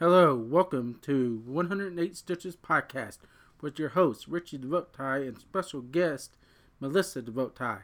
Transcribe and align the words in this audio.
Hello, 0.00 0.36
welcome 0.36 1.00
to 1.02 1.42
108 1.44 2.16
Stitches 2.16 2.54
Podcast 2.54 3.18
with 3.60 3.80
your 3.80 3.88
host, 3.88 4.28
Richie 4.28 4.56
DeVote 4.56 5.26
and 5.26 5.36
special 5.36 5.80
guest, 5.80 6.36
Melissa 6.78 7.20
DeVote. 7.20 7.82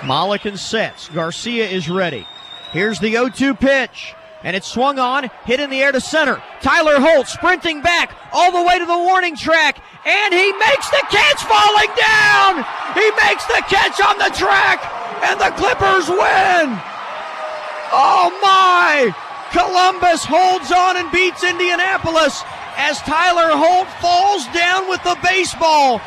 Molican 0.00 0.56
sets. 0.56 1.10
Garcia 1.10 1.68
is 1.68 1.90
ready. 1.90 2.26
Here's 2.72 2.98
the 2.98 3.12
0 3.12 3.28
2 3.28 3.56
pitch. 3.56 4.14
And 4.42 4.56
it's 4.56 4.66
swung 4.66 4.98
on, 4.98 5.28
hit 5.44 5.60
in 5.60 5.68
the 5.68 5.82
air 5.82 5.92
to 5.92 6.00
center. 6.00 6.42
Tyler 6.62 6.98
Holt 6.98 7.28
sprinting 7.28 7.82
back 7.82 8.16
all 8.32 8.50
the 8.50 8.66
way 8.66 8.78
to 8.78 8.86
the 8.86 8.96
warning 8.96 9.36
track, 9.36 9.84
and 10.06 10.32
he 10.32 10.50
makes 10.52 10.88
the 10.88 11.04
catch 11.10 11.44
falling 11.44 11.92
down! 11.92 12.64
He 12.94 13.10
makes 13.22 13.44
the 13.44 13.62
catch 13.68 14.00
on 14.00 14.16
the 14.16 14.34
track, 14.34 14.80
and 15.28 15.38
the 15.38 15.52
Clippers 15.60 16.08
win! 16.08 16.80
Oh 17.92 18.38
my! 18.40 19.23
Columbus 19.54 20.24
holds 20.24 20.72
on 20.72 20.96
and 20.96 21.12
beats 21.12 21.44
Indianapolis 21.44 22.42
as 22.76 22.98
Tyler 23.02 23.54
Holt 23.54 23.86
falls 24.02 24.48
down 24.48 24.88
with 24.88 25.00
the 25.04 25.16
baseball 25.22 26.00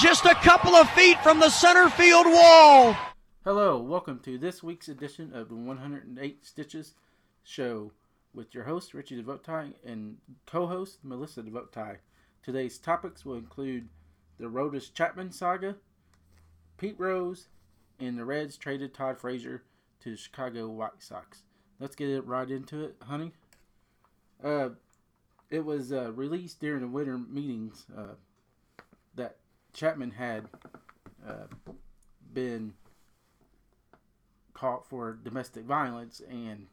just 0.00 0.24
a 0.24 0.34
couple 0.36 0.74
of 0.74 0.88
feet 0.92 1.22
from 1.22 1.38
the 1.38 1.50
center 1.50 1.90
field 1.90 2.24
wall. 2.24 2.96
Hello, 3.44 3.78
welcome 3.78 4.18
to 4.20 4.38
this 4.38 4.62
week's 4.62 4.88
edition 4.88 5.30
of 5.34 5.50
the 5.50 5.54
108 5.54 6.46
Stitches 6.46 6.94
show 7.44 7.92
with 8.32 8.54
your 8.54 8.64
host 8.64 8.94
Richie 8.94 9.22
DeVotai 9.22 9.74
and 9.84 10.16
co-host 10.46 11.00
Melissa 11.02 11.42
DeVotai. 11.42 11.98
Today's 12.42 12.78
topics 12.78 13.26
will 13.26 13.36
include 13.36 13.90
the 14.38 14.46
Aroldis 14.46 14.90
Chapman 14.90 15.32
saga, 15.32 15.76
Pete 16.78 16.98
Rose, 16.98 17.48
and 18.00 18.18
the 18.18 18.24
Reds 18.24 18.56
traded 18.56 18.94
Todd 18.94 19.18
Frazier 19.18 19.64
to 20.00 20.12
the 20.12 20.16
Chicago 20.16 20.68
White 20.68 21.00
Sox. 21.02 21.42
Let's 21.78 21.94
get 21.94 22.08
it 22.08 22.26
right 22.26 22.50
into 22.50 22.82
it, 22.84 22.96
honey. 23.02 23.32
Uh, 24.42 24.70
it 25.50 25.64
was 25.64 25.92
uh, 25.92 26.12
released 26.12 26.60
during 26.60 26.80
the 26.80 26.88
winter 26.88 27.18
meetings 27.18 27.86
uh, 27.96 28.14
that 29.14 29.36
Chapman 29.72 30.12
had 30.12 30.46
uh, 31.26 31.46
been 32.32 32.74
caught 34.54 34.86
for 34.88 35.18
domestic 35.22 35.64
violence, 35.64 36.22
and 36.30 36.66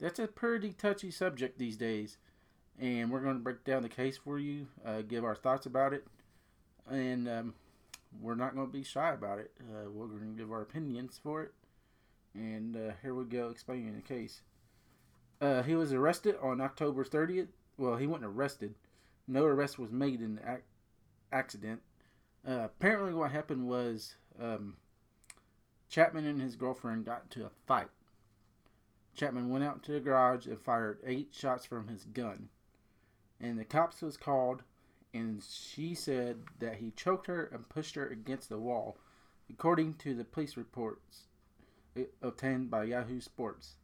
that's 0.00 0.20
a 0.20 0.28
pretty 0.28 0.72
touchy 0.72 1.10
subject 1.10 1.58
these 1.58 1.76
days. 1.76 2.18
And 2.78 3.10
we're 3.10 3.20
going 3.20 3.36
to 3.36 3.42
break 3.42 3.64
down 3.64 3.82
the 3.82 3.88
case 3.88 4.16
for 4.16 4.38
you, 4.38 4.68
uh, 4.86 5.02
give 5.02 5.24
our 5.24 5.34
thoughts 5.34 5.66
about 5.66 5.92
it, 5.92 6.06
and 6.88 7.28
um, 7.28 7.54
we're 8.20 8.36
not 8.36 8.54
going 8.54 8.68
to 8.68 8.72
be 8.72 8.84
shy 8.84 9.12
about 9.12 9.38
it. 9.38 9.50
Uh, 9.60 9.90
we're 9.90 10.06
going 10.06 10.34
to 10.34 10.38
give 10.38 10.50
our 10.50 10.62
opinions 10.62 11.20
for 11.22 11.42
it. 11.42 11.52
And 12.34 12.76
uh, 12.76 12.92
here 13.02 13.14
we 13.14 13.24
go 13.24 13.48
explaining 13.48 13.94
the 13.94 14.02
case. 14.02 14.42
Uh, 15.40 15.62
he 15.62 15.74
was 15.74 15.92
arrested 15.92 16.36
on 16.40 16.60
October 16.60 17.04
30th. 17.04 17.48
Well, 17.76 17.96
he 17.96 18.06
wasn't 18.06 18.26
arrested. 18.26 18.74
No 19.26 19.44
arrest 19.44 19.78
was 19.78 19.90
made 19.90 20.20
in 20.20 20.36
the 20.36 20.52
ac- 20.52 20.62
accident. 21.32 21.80
Uh, 22.46 22.64
apparently, 22.64 23.14
what 23.14 23.30
happened 23.30 23.66
was 23.66 24.16
um, 24.40 24.76
Chapman 25.88 26.26
and 26.26 26.40
his 26.40 26.56
girlfriend 26.56 27.04
got 27.04 27.22
into 27.24 27.46
a 27.46 27.50
fight. 27.66 27.88
Chapman 29.14 29.50
went 29.50 29.64
out 29.64 29.82
to 29.84 29.92
the 29.92 30.00
garage 30.00 30.46
and 30.46 30.60
fired 30.60 30.98
eight 31.04 31.30
shots 31.32 31.64
from 31.64 31.88
his 31.88 32.04
gun. 32.04 32.48
And 33.40 33.58
the 33.58 33.64
cops 33.64 34.02
was 34.02 34.16
called, 34.16 34.62
and 35.12 35.42
she 35.42 35.94
said 35.94 36.42
that 36.58 36.76
he 36.76 36.90
choked 36.92 37.26
her 37.26 37.44
and 37.52 37.68
pushed 37.68 37.94
her 37.96 38.06
against 38.06 38.50
the 38.50 38.58
wall, 38.58 38.98
according 39.50 39.94
to 39.94 40.14
the 40.14 40.24
police 40.24 40.56
reports 40.56 41.24
obtained 42.22 42.70
by 42.70 42.84
Yahoo 42.84 43.20
Sports. 43.20 43.74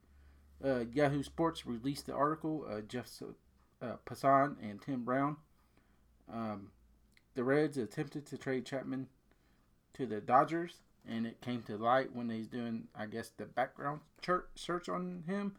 Uh, 0.65 0.85
Yahoo 0.93 1.23
Sports 1.23 1.67
released 1.67 2.07
the 2.07 2.15
article. 2.15 2.67
Uh, 2.69 2.81
Jeff 2.81 3.09
uh, 3.83 3.97
Passan 4.07 4.57
and 4.63 4.81
Tim 4.81 5.05
Brown. 5.05 5.37
Um, 6.33 6.71
the 7.35 7.45
Reds 7.45 7.77
attempted 7.77 8.27
to 8.27 8.39
trade 8.39 8.65
Chapman 8.65 9.09
to 9.95 10.07
the 10.07 10.21
Dodgers, 10.21 10.81
and 11.07 11.27
it 11.27 11.41
came 11.41 11.63
to 11.65 11.77
light 11.77 12.15
when 12.15 12.31
he's 12.31 12.49
doing, 12.49 12.89
I 12.95 13.07
guess, 13.07 13.31
the 13.37 13.45
background 13.45 14.01
search 14.55 14.89
on 14.89 15.25
him. 15.27 15.57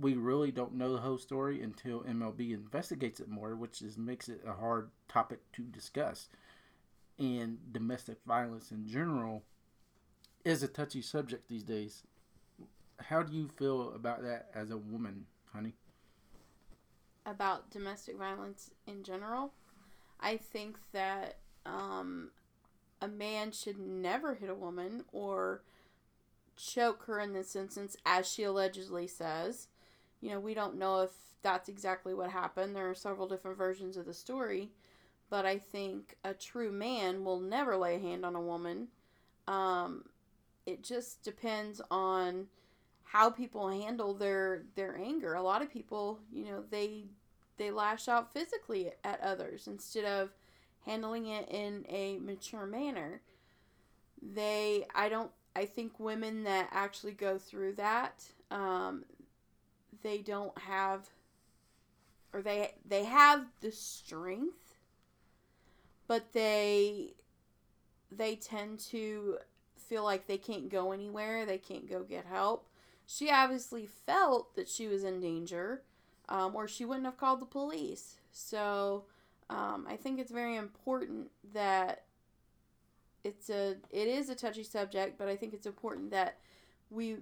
We 0.00 0.14
really 0.14 0.52
don't 0.52 0.74
know 0.74 0.92
the 0.92 1.00
whole 1.00 1.18
story 1.18 1.60
until 1.62 2.02
MLB 2.02 2.52
investigates 2.52 3.18
it 3.18 3.28
more, 3.28 3.56
which 3.56 3.82
is 3.82 3.98
makes 3.98 4.28
it 4.28 4.40
a 4.46 4.52
hard 4.52 4.90
topic 5.08 5.40
to 5.54 5.62
discuss. 5.62 6.28
And 7.18 7.58
domestic 7.72 8.18
violence 8.24 8.70
in 8.70 8.86
general 8.86 9.42
is 10.44 10.62
a 10.62 10.68
touchy 10.68 11.02
subject 11.02 11.48
these 11.48 11.62
days. 11.62 12.02
How 12.98 13.22
do 13.22 13.34
you 13.34 13.48
feel 13.48 13.92
about 13.94 14.22
that 14.22 14.50
as 14.54 14.70
a 14.70 14.76
woman, 14.76 15.26
honey? 15.52 15.74
About 17.26 17.70
domestic 17.70 18.16
violence 18.16 18.70
in 18.86 19.02
general, 19.02 19.52
I 20.20 20.36
think 20.36 20.76
that 20.92 21.36
um, 21.66 22.30
a 23.00 23.08
man 23.08 23.52
should 23.52 23.78
never 23.78 24.34
hit 24.34 24.50
a 24.50 24.54
woman 24.54 25.04
or 25.12 25.62
choke 26.56 27.04
her 27.04 27.20
in 27.20 27.32
this 27.32 27.56
instance, 27.56 27.96
as 28.04 28.30
she 28.30 28.42
allegedly 28.42 29.06
says. 29.06 29.68
You 30.20 30.30
know, 30.30 30.40
we 30.40 30.54
don't 30.54 30.78
know 30.78 31.00
if 31.00 31.10
that's 31.42 31.68
exactly 31.68 32.14
what 32.14 32.30
happened. 32.30 32.76
There 32.76 32.90
are 32.90 32.94
several 32.94 33.28
different 33.28 33.56
versions 33.56 33.96
of 33.96 34.04
the 34.04 34.14
story, 34.14 34.70
but 35.30 35.46
I 35.46 35.58
think 35.58 36.16
a 36.24 36.34
true 36.34 36.70
man 36.70 37.24
will 37.24 37.40
never 37.40 37.76
lay 37.76 37.96
a 37.96 38.00
hand 38.00 38.26
on 38.26 38.34
a 38.34 38.40
woman. 38.40 38.88
Um, 39.48 40.04
it 40.70 40.82
just 40.82 41.22
depends 41.22 41.80
on 41.90 42.46
how 43.04 43.30
people 43.30 43.68
handle 43.68 44.14
their 44.14 44.62
their 44.76 44.96
anger. 44.96 45.34
A 45.34 45.42
lot 45.42 45.62
of 45.62 45.70
people, 45.70 46.20
you 46.32 46.44
know, 46.44 46.64
they 46.70 47.06
they 47.56 47.70
lash 47.70 48.08
out 48.08 48.32
physically 48.32 48.90
at 49.04 49.20
others 49.20 49.66
instead 49.66 50.04
of 50.04 50.30
handling 50.86 51.26
it 51.26 51.48
in 51.50 51.84
a 51.88 52.18
mature 52.18 52.66
manner. 52.66 53.20
They 54.22 54.86
I 54.94 55.08
don't 55.08 55.30
I 55.56 55.64
think 55.66 55.98
women 55.98 56.44
that 56.44 56.68
actually 56.70 57.12
go 57.12 57.36
through 57.36 57.74
that 57.74 58.24
um, 58.50 59.04
they 60.02 60.18
don't 60.18 60.56
have 60.58 61.08
or 62.32 62.42
they 62.42 62.74
they 62.86 63.04
have 63.04 63.46
the 63.60 63.72
strength 63.72 64.76
but 66.06 66.32
they 66.32 67.14
they 68.10 68.36
tend 68.36 68.78
to 68.78 69.38
feel 69.90 70.04
like 70.04 70.28
they 70.28 70.38
can't 70.38 70.70
go 70.70 70.92
anywhere, 70.92 71.44
they 71.44 71.58
can't 71.58 71.90
go 71.90 72.04
get 72.04 72.24
help. 72.24 72.68
She 73.06 73.28
obviously 73.28 73.86
felt 74.06 74.54
that 74.54 74.68
she 74.68 74.86
was 74.86 75.02
in 75.02 75.20
danger, 75.20 75.82
um, 76.28 76.54
or 76.54 76.68
she 76.68 76.84
wouldn't 76.84 77.06
have 77.06 77.18
called 77.18 77.40
the 77.40 77.46
police. 77.46 78.18
So 78.30 79.06
um, 79.50 79.86
I 79.90 79.96
think 79.96 80.20
it's 80.20 80.30
very 80.30 80.54
important 80.54 81.32
that 81.52 82.04
it's 83.24 83.50
a 83.50 83.76
it 83.90 84.06
is 84.06 84.30
a 84.30 84.36
touchy 84.36 84.62
subject, 84.62 85.18
but 85.18 85.26
I 85.28 85.34
think 85.34 85.52
it's 85.52 85.66
important 85.66 86.12
that 86.12 86.38
we 86.88 87.16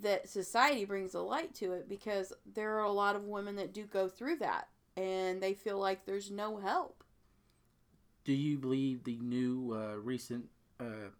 that 0.00 0.28
society 0.28 0.84
brings 0.84 1.14
a 1.14 1.20
light 1.20 1.54
to 1.56 1.72
it 1.72 1.88
because 1.88 2.32
there 2.54 2.78
are 2.78 2.84
a 2.84 2.92
lot 2.92 3.16
of 3.16 3.24
women 3.24 3.56
that 3.56 3.74
do 3.74 3.84
go 3.84 4.08
through 4.08 4.36
that 4.36 4.68
and 4.96 5.42
they 5.42 5.54
feel 5.54 5.78
like 5.78 6.06
there's 6.06 6.30
no 6.30 6.58
help. 6.58 7.02
Do 8.24 8.32
you 8.32 8.56
believe 8.58 9.02
the 9.02 9.18
new 9.18 9.74
uh, 9.74 9.96
recent 9.96 10.46
uh, 10.78 11.10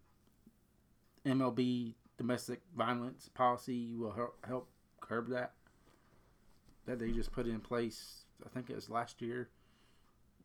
MLB 1.26 1.94
domestic 2.16 2.60
violence 2.76 3.28
policy 3.34 3.94
will 3.96 4.32
help, 4.46 4.68
curb 5.00 5.28
that. 5.30 5.52
That 6.86 6.98
they 6.98 7.10
just 7.10 7.32
put 7.32 7.46
in 7.46 7.60
place, 7.60 8.24
I 8.44 8.48
think 8.48 8.70
it 8.70 8.74
was 8.74 8.90
last 8.90 9.22
year, 9.22 9.48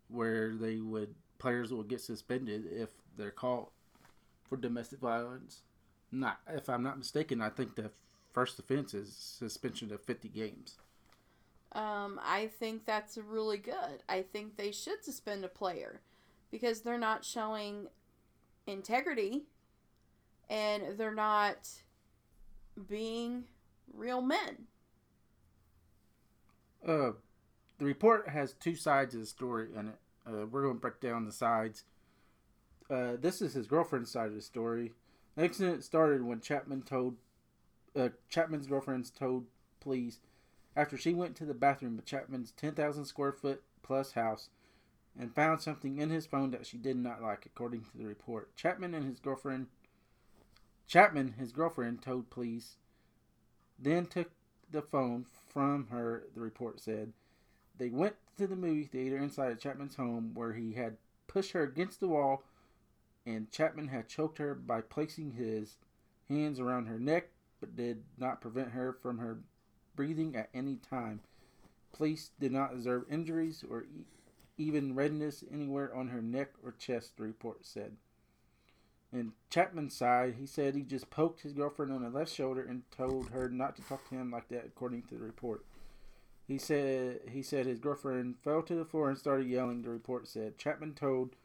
where 0.07 0.53
they 0.53 0.77
would 0.77 1.15
players 1.39 1.71
would 1.71 1.87
get 1.87 2.01
suspended 2.01 2.65
if 2.71 2.89
they're 3.15 3.31
caught 3.31 3.69
for 4.47 4.57
domestic 4.57 4.99
violence. 4.99 5.61
Not, 6.11 6.39
if 6.47 6.69
I'm 6.69 6.83
not 6.83 6.97
mistaken, 6.97 7.41
I 7.41 7.49
think 7.49 7.75
the 7.75 7.91
first 8.33 8.59
offense 8.59 8.93
is 8.93 9.13
suspension 9.15 9.91
of 9.91 10.01
50 10.01 10.29
games. 10.29 10.77
Um, 11.73 12.19
I 12.23 12.49
think 12.59 12.85
that's 12.85 13.17
really 13.17 13.57
good. 13.57 14.03
I 14.07 14.21
think 14.21 14.57
they 14.57 14.71
should 14.71 15.03
suspend 15.03 15.43
a 15.43 15.49
player 15.49 16.01
because 16.49 16.81
they're 16.81 16.97
not 16.97 17.25
showing 17.25 17.87
integrity 18.65 19.43
and 20.49 20.97
they're 20.97 21.13
not 21.13 21.69
being 22.87 23.45
real 23.93 24.21
men. 24.21 24.67
Uh, 26.85 27.11
the 27.79 27.85
report 27.85 28.29
has 28.29 28.53
two 28.53 28.75
sides 28.75 29.13
of 29.13 29.21
the 29.21 29.25
story 29.25 29.69
in 29.75 29.89
it. 29.89 29.99
Uh, 30.25 30.45
we're 30.45 30.63
going 30.63 30.75
to 30.75 30.79
break 30.79 30.99
down 30.99 31.25
the 31.25 31.31
sides. 31.31 31.83
Uh, 32.89 33.13
this 33.19 33.41
is 33.41 33.53
his 33.53 33.67
girlfriend's 33.67 34.11
side 34.11 34.27
of 34.27 34.35
the 34.35 34.41
story. 34.41 34.93
The 35.35 35.43
accident 35.43 35.83
started 35.83 36.23
when 36.23 36.41
Chapman 36.41 36.83
told 36.83 37.15
uh, 37.95 38.09
Chapman's 38.29 38.67
girlfriend's 38.67 39.09
told 39.09 39.45
police 39.79 40.19
after 40.75 40.97
she 40.97 41.13
went 41.13 41.35
to 41.35 41.45
the 41.45 41.53
bathroom 41.53 41.97
of 41.97 42.05
Chapman's 42.05 42.51
10,000 42.51 43.05
square 43.05 43.31
foot 43.31 43.63
plus 43.81 44.11
house 44.11 44.49
and 45.19 45.33
found 45.33 45.61
something 45.61 45.97
in 45.97 46.09
his 46.09 46.27
phone 46.27 46.51
that 46.51 46.67
she 46.67 46.77
did 46.77 46.97
not 46.97 47.21
like, 47.21 47.45
according 47.45 47.81
to 47.81 47.97
the 47.97 48.05
report. 48.05 48.55
Chapman 48.55 48.93
and 48.93 49.05
his 49.05 49.19
girlfriend 49.19 49.67
Chapman, 50.87 51.33
his 51.33 51.51
girlfriend, 51.51 52.01
told 52.01 52.29
police, 52.29 52.77
then 53.77 54.05
took 54.05 54.31
the 54.71 54.81
phone 54.81 55.25
from 55.49 55.87
her, 55.87 56.23
the 56.33 56.41
report 56.41 56.79
said. 56.79 57.13
They 57.77 57.89
went 57.89 58.15
to 58.37 58.47
the 58.47 58.55
movie 58.55 58.85
theater 58.85 59.17
inside 59.17 59.51
of 59.51 59.59
Chapman's 59.59 59.95
home 59.95 60.33
where 60.33 60.53
he 60.53 60.73
had 60.73 60.97
pushed 61.27 61.51
her 61.51 61.63
against 61.63 61.99
the 61.99 62.07
wall 62.07 62.43
and 63.25 63.51
Chapman 63.51 63.89
had 63.89 64.07
choked 64.07 64.37
her 64.37 64.55
by 64.55 64.81
placing 64.81 65.33
his 65.33 65.75
hands 66.29 66.59
around 66.59 66.87
her 66.87 66.99
neck 66.99 67.29
but 67.59 67.75
did 67.75 68.03
not 68.17 68.41
prevent 68.41 68.71
her 68.71 68.93
from 68.93 69.17
her 69.17 69.39
breathing 69.95 70.35
at 70.35 70.49
any 70.53 70.77
time. 70.77 71.19
Police 71.93 72.31
did 72.39 72.51
not 72.51 72.73
observe 72.73 73.05
injuries 73.11 73.63
or 73.69 73.83
e- 73.83 74.05
even 74.57 74.95
redness 74.95 75.43
anywhere 75.51 75.93
on 75.93 76.07
her 76.09 76.21
neck 76.21 76.51
or 76.63 76.71
chest, 76.73 77.17
the 77.17 77.23
report 77.23 77.65
said. 77.65 77.97
In 79.13 79.31
Chapman's 79.49 79.95
side, 79.95 80.35
he 80.37 80.45
said 80.45 80.75
he 80.75 80.81
just 80.81 81.09
poked 81.09 81.41
his 81.41 81.53
girlfriend 81.53 81.93
on 81.93 82.03
the 82.03 82.09
left 82.09 82.33
shoulder 82.33 82.65
and 82.67 82.83
told 82.91 83.29
her 83.29 83.49
not 83.49 83.75
to 83.77 83.81
talk 83.81 84.07
to 84.09 84.15
him 84.15 84.31
like 84.31 84.49
that, 84.49 84.65
according 84.65 85.03
to 85.03 85.15
the 85.15 85.23
report. 85.23 85.63
He 86.47 86.57
said 86.57 87.21
he 87.29 87.41
said 87.41 87.65
his 87.65 87.79
girlfriend 87.79 88.35
fell 88.43 88.61
to 88.63 88.75
the 88.75 88.85
floor 88.85 89.09
and 89.09 89.17
started 89.17 89.47
yelling. 89.47 89.81
The 89.81 89.89
report 89.89 90.27
said 90.27 90.57
Chapman 90.57 90.93
told 90.93 91.35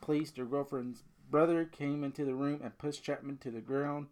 police 0.00 0.30
their 0.30 0.44
girlfriend's 0.44 1.04
brother 1.30 1.64
came 1.64 2.04
into 2.04 2.24
the 2.24 2.34
room 2.34 2.60
and 2.62 2.76
pushed 2.76 3.02
Chapman 3.02 3.38
to 3.38 3.50
the 3.50 3.60
ground. 3.60 4.08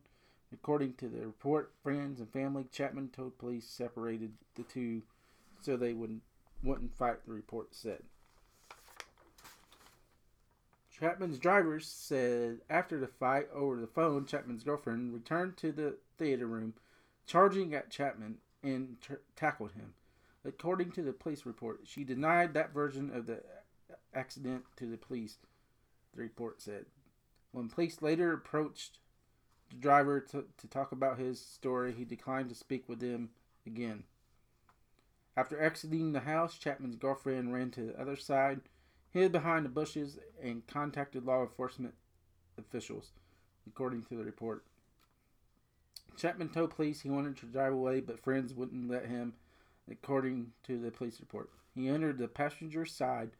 According 0.52 0.94
to 0.94 1.08
the 1.08 1.26
report, 1.26 1.72
friends 1.82 2.20
and 2.20 2.32
family, 2.32 2.64
Chapman 2.72 3.10
told 3.10 3.38
police 3.38 3.66
separated 3.66 4.32
the 4.56 4.62
two 4.62 5.02
so 5.60 5.76
they 5.76 5.92
wouldn't 5.92 6.22
wouldn't 6.62 6.96
fight. 6.96 7.24
The 7.26 7.32
report 7.32 7.74
said. 7.74 8.02
Chapman's 11.00 11.38
driver 11.38 11.80
said 11.80 12.58
after 12.68 12.98
the 12.98 13.06
fight 13.06 13.48
over 13.54 13.80
the 13.80 13.86
phone, 13.86 14.26
Chapman's 14.26 14.64
girlfriend 14.64 15.14
returned 15.14 15.56
to 15.56 15.72
the 15.72 15.96
theater 16.18 16.46
room, 16.46 16.74
charging 17.26 17.74
at 17.74 17.90
Chapman 17.90 18.36
and 18.62 18.98
t- 19.00 19.14
tackled 19.34 19.72
him. 19.72 19.94
According 20.44 20.92
to 20.92 21.02
the 21.02 21.14
police 21.14 21.46
report, 21.46 21.80
she 21.84 22.04
denied 22.04 22.52
that 22.52 22.74
version 22.74 23.10
of 23.14 23.24
the 23.24 23.42
accident 24.12 24.64
to 24.76 24.86
the 24.86 24.98
police, 24.98 25.38
the 26.14 26.20
report 26.20 26.60
said. 26.60 26.84
When 27.52 27.68
police 27.68 28.02
later 28.02 28.34
approached 28.34 28.98
the 29.70 29.76
driver 29.76 30.20
to, 30.20 30.44
to 30.58 30.66
talk 30.68 30.92
about 30.92 31.18
his 31.18 31.40
story, 31.40 31.92
he 31.92 32.04
declined 32.04 32.50
to 32.50 32.54
speak 32.54 32.88
with 32.88 33.00
them 33.00 33.30
again. 33.66 34.04
After 35.34 35.58
exiting 35.62 36.12
the 36.12 36.20
house, 36.20 36.58
Chapman's 36.58 36.96
girlfriend 36.96 37.54
ran 37.54 37.70
to 37.70 37.86
the 37.86 38.00
other 38.00 38.16
side, 38.16 38.60
hid 39.12 39.32
behind 39.32 39.64
the 39.64 39.70
bushes, 39.70 40.18
and 40.42 40.66
contacted 40.66 41.24
law 41.24 41.42
enforcement 41.42 41.94
officials, 42.58 43.12
according 43.66 44.02
to 44.04 44.16
the 44.16 44.24
report. 44.24 44.64
Chapman 46.16 46.50
told 46.50 46.74
police 46.74 47.00
he 47.00 47.10
wanted 47.10 47.36
to 47.38 47.46
drive 47.46 47.72
away, 47.72 48.00
but 48.00 48.20
friends 48.20 48.54
wouldn't 48.54 48.90
let 48.90 49.06
him, 49.06 49.34
according 49.90 50.52
to 50.64 50.78
the 50.78 50.90
police 50.90 51.20
report. 51.20 51.50
He 51.74 51.88
entered 51.88 52.18
the 52.18 52.28
passenger 52.28 52.84
side 52.84 53.30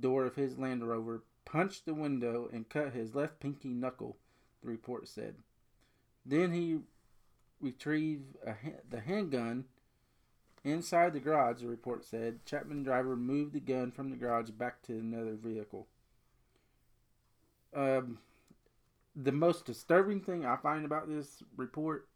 door 0.00 0.24
of 0.26 0.34
his 0.34 0.58
Land 0.58 0.86
Rover, 0.86 1.22
punched 1.44 1.86
the 1.86 1.94
window, 1.94 2.48
and 2.52 2.68
cut 2.68 2.92
his 2.92 3.14
left 3.14 3.40
pinky 3.40 3.68
knuckle, 3.68 4.16
the 4.62 4.68
report 4.68 5.08
said. 5.08 5.36
Then 6.26 6.52
he 6.52 6.78
retrieved 7.60 8.36
ha- 8.44 8.80
the 8.88 9.00
handgun 9.00 9.66
inside 10.64 11.12
the 11.12 11.20
garage, 11.20 11.60
the 11.60 11.68
report 11.68 12.04
said. 12.04 12.44
Chapman 12.46 12.82
driver 12.82 13.16
moved 13.16 13.52
the 13.52 13.60
gun 13.60 13.92
from 13.92 14.10
the 14.10 14.16
garage 14.16 14.50
back 14.50 14.82
to 14.82 14.94
another 14.94 15.34
vehicle. 15.34 15.86
Um, 17.74 18.18
the 19.14 19.32
most 19.32 19.64
disturbing 19.64 20.20
thing 20.20 20.44
I 20.44 20.56
find 20.56 20.84
about 20.84 21.08
this 21.08 21.42
report 21.56 22.08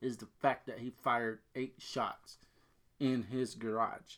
is 0.00 0.16
the 0.16 0.28
fact 0.40 0.66
that 0.66 0.78
he 0.78 0.92
fired 1.02 1.40
eight 1.54 1.74
shots 1.78 2.38
in 2.98 3.24
his 3.24 3.54
garage. 3.54 4.16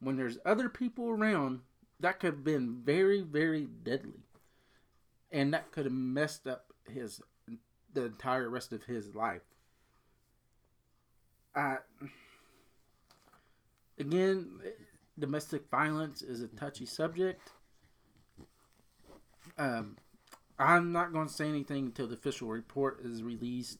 When 0.00 0.16
there's 0.16 0.38
other 0.44 0.68
people 0.68 1.08
around, 1.08 1.60
that 2.00 2.20
could 2.20 2.34
have 2.34 2.44
been 2.44 2.82
very, 2.84 3.20
very 3.20 3.64
deadly. 3.64 4.24
And 5.30 5.54
that 5.54 5.72
could 5.72 5.86
have 5.86 5.94
messed 5.94 6.46
up 6.46 6.72
his 6.86 7.22
the 7.94 8.06
entire 8.06 8.48
rest 8.48 8.72
of 8.72 8.84
his 8.84 9.14
life. 9.14 9.42
Uh, 11.54 11.76
again, 13.98 14.60
domestic 15.18 15.68
violence 15.70 16.22
is 16.22 16.40
a 16.40 16.48
touchy 16.48 16.86
subject. 16.86 17.50
Um, 19.58 19.96
I'm 20.58 20.92
not 20.92 21.12
going 21.12 21.26
to 21.28 21.32
say 21.32 21.48
anything 21.48 21.86
until 21.86 22.06
the 22.06 22.14
official 22.14 22.48
report 22.48 23.00
is 23.04 23.22
released 23.22 23.78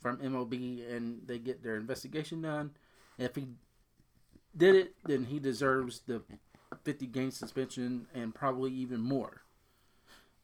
from 0.00 0.18
MLB 0.18 0.94
and 0.94 1.20
they 1.26 1.38
get 1.38 1.62
their 1.62 1.76
investigation 1.76 2.42
done. 2.42 2.72
If 3.18 3.34
he 3.36 3.48
did 4.56 4.74
it, 4.74 4.94
then 5.04 5.24
he 5.24 5.38
deserves 5.38 6.02
the 6.06 6.22
50 6.84 7.06
game 7.06 7.30
suspension 7.30 8.06
and 8.14 8.34
probably 8.34 8.72
even 8.72 9.00
more. 9.00 9.42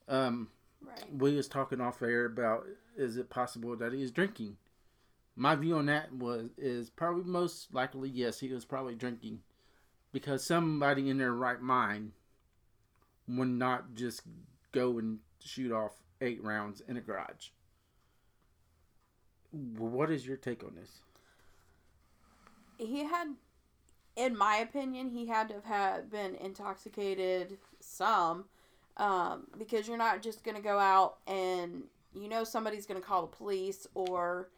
Um, 0.08 0.48
Right. 0.82 1.14
we 1.14 1.36
was 1.36 1.46
talking 1.46 1.78
off 1.80 2.00
air 2.00 2.24
about 2.24 2.66
is 2.96 3.18
it 3.18 3.28
possible 3.28 3.76
that 3.76 3.92
he 3.92 4.02
is 4.02 4.10
drinking? 4.10 4.56
My 5.36 5.54
view 5.54 5.76
on 5.76 5.86
that 5.86 6.12
was 6.12 6.50
is 6.58 6.90
probably 6.90 7.24
most 7.24 7.72
likely 7.72 8.10
yes, 8.10 8.40
he 8.40 8.48
was 8.52 8.64
probably 8.64 8.94
drinking 8.94 9.40
because 10.12 10.44
somebody 10.44 11.08
in 11.08 11.18
their 11.18 11.32
right 11.32 11.60
mind 11.60 12.12
would 13.28 13.48
not 13.48 13.94
just 13.94 14.22
go 14.72 14.98
and 14.98 15.20
shoot 15.42 15.72
off 15.72 15.92
eight 16.20 16.42
rounds 16.42 16.82
in 16.86 16.96
a 16.96 17.00
garage. 17.00 17.48
What 19.52 20.10
is 20.10 20.26
your 20.26 20.36
take 20.36 20.62
on 20.62 20.74
this? 20.74 20.98
He 22.78 23.04
had, 23.04 23.34
in 24.16 24.36
my 24.36 24.56
opinion, 24.56 25.10
he 25.10 25.26
had 25.26 25.48
to 25.48 25.54
have 25.54 25.64
had 25.64 26.10
been 26.10 26.34
intoxicated 26.36 27.58
some, 27.80 28.44
um, 28.96 29.46
because 29.58 29.88
you're 29.88 29.96
not 29.96 30.22
just 30.22 30.44
gonna 30.44 30.60
go 30.60 30.78
out 30.78 31.18
and 31.26 31.84
you 32.14 32.28
know 32.28 32.44
somebody's 32.44 32.86
gonna 32.86 33.00
call 33.00 33.22
the 33.22 33.36
police 33.36 33.86
or, 33.94 34.48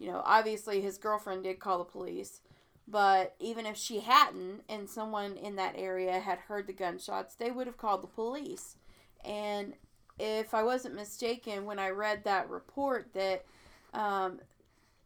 you 0.00 0.10
know, 0.10 0.22
obviously 0.24 0.80
his 0.80 0.98
girlfriend 0.98 1.44
did 1.44 1.60
call 1.60 1.78
the 1.78 1.84
police, 1.84 2.40
but 2.88 3.36
even 3.38 3.66
if 3.66 3.76
she 3.76 4.00
hadn't 4.00 4.62
and 4.68 4.88
someone 4.88 5.36
in 5.36 5.56
that 5.56 5.74
area 5.76 6.18
had 6.18 6.38
heard 6.38 6.66
the 6.66 6.72
gunshots, 6.72 7.34
they 7.34 7.50
would 7.50 7.66
have 7.66 7.76
called 7.76 8.02
the 8.02 8.08
police. 8.08 8.76
And 9.24 9.74
if 10.18 10.54
I 10.54 10.62
wasn't 10.62 10.94
mistaken, 10.94 11.66
when 11.66 11.78
I 11.78 11.90
read 11.90 12.24
that 12.24 12.48
report 12.48 13.12
that 13.12 13.44
um, 13.92 14.40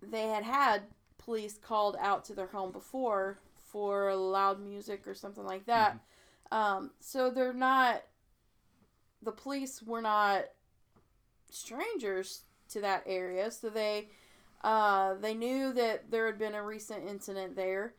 they 0.00 0.28
had 0.28 0.44
had 0.44 0.82
police 1.18 1.58
called 1.58 1.96
out 1.98 2.24
to 2.26 2.34
their 2.34 2.46
home 2.46 2.70
before 2.70 3.38
for 3.72 4.14
loud 4.14 4.60
music 4.60 5.08
or 5.08 5.14
something 5.14 5.44
like 5.44 5.66
that. 5.66 5.98
Um, 6.52 6.92
so 7.00 7.30
they're 7.30 7.52
not, 7.52 8.04
the 9.22 9.32
police 9.32 9.82
were 9.82 10.02
not 10.02 10.44
strangers 11.50 12.44
to 12.68 12.80
that 12.82 13.02
area. 13.06 13.50
So 13.50 13.70
they, 13.70 14.08
uh, 14.64 15.14
they 15.20 15.34
knew 15.34 15.74
that 15.74 16.10
there 16.10 16.24
had 16.24 16.38
been 16.38 16.54
a 16.54 16.64
recent 16.64 17.06
incident 17.06 17.54
there. 17.54 17.94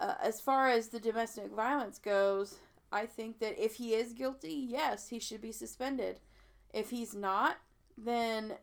Uh, 0.00 0.14
as 0.20 0.40
far 0.40 0.68
as 0.68 0.88
the 0.88 0.98
domestic 0.98 1.52
violence 1.52 1.98
goes, 1.98 2.58
I 2.90 3.06
think 3.06 3.38
that 3.38 3.62
if 3.62 3.76
he 3.76 3.94
is 3.94 4.12
guilty, 4.12 4.52
yes, 4.52 5.08
he 5.08 5.20
should 5.20 5.40
be 5.40 5.52
suspended. 5.52 6.18
If 6.74 6.90
he's 6.90 7.14
not, 7.14 7.58
then 7.96 8.54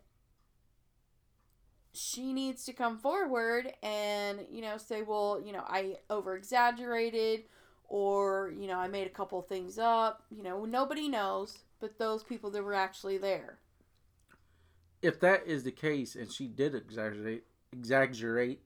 she 1.93 2.33
needs 2.33 2.65
to 2.65 2.73
come 2.73 2.97
forward 2.97 3.73
and 3.81 4.45
you 4.51 4.61
know 4.61 4.77
say 4.77 5.01
well 5.01 5.41
you 5.43 5.51
know 5.51 5.63
i 5.65 5.95
over 6.11 6.35
exaggerated 6.35 7.45
or 7.87 8.53
you 8.55 8.67
know 8.67 8.77
i 8.77 8.87
made 8.87 9.07
a 9.07 9.09
couple 9.09 9.41
things 9.41 9.79
up 9.79 10.21
you 10.29 10.43
know 10.43 10.63
nobody 10.63 11.07
knows 11.07 11.57
but 11.79 11.97
those 11.97 12.23
people 12.23 12.51
that 12.51 12.61
were 12.63 12.75
actually 12.75 13.17
there 13.17 13.57
If 15.01 15.19
that 15.19 15.45
is 15.45 15.63
the 15.63 15.71
case 15.71 16.15
and 16.15 16.31
she 16.31 16.47
did 16.47 16.75
exaggerate 16.75 17.43
exaggerate 17.71 18.61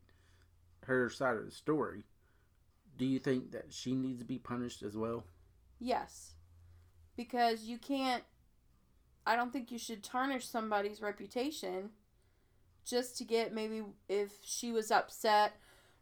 her 0.85 1.09
side 1.09 1.37
of 1.37 1.45
the 1.45 1.51
story, 1.51 2.03
do 2.97 3.05
you 3.05 3.19
think 3.19 3.51
that 3.51 3.73
she 3.73 3.93
needs 3.93 4.19
to 4.19 4.25
be 4.25 4.37
punished 4.37 4.83
as 4.83 4.95
well? 4.97 5.25
yes. 5.79 6.33
Because 7.17 7.65
you 7.65 7.77
can't 7.77 8.23
i 9.27 9.35
don't 9.35 9.53
think 9.53 9.71
you 9.71 9.77
should 9.77 10.03
tarnish 10.03 10.47
somebody's 10.47 11.01
reputation 11.01 11.91
just 12.85 13.17
to 13.17 13.23
get 13.23 13.53
maybe 13.53 13.83
if 14.09 14.31
she 14.43 14.71
was 14.71 14.89
upset 14.89 15.53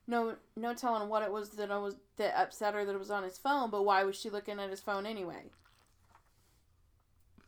no 0.08 0.36
no 0.56 0.74
telling 0.74 1.10
what 1.10 1.24
it 1.24 1.32
was 1.32 1.50
that 1.52 1.70
I 1.72 1.78
was 1.78 1.96
that 2.18 2.34
upset 2.40 2.74
her 2.74 2.86
that 2.86 2.96
it 2.96 3.00
was 3.00 3.12
on 3.12 3.24
his 3.24 3.38
phone 3.38 3.70
but 3.70 3.84
why 3.84 4.04
was 4.04 4.16
she 4.16 4.30
looking 4.30 4.60
at 4.60 4.70
his 4.70 4.80
phone 4.80 5.06
anyway? 5.06 5.52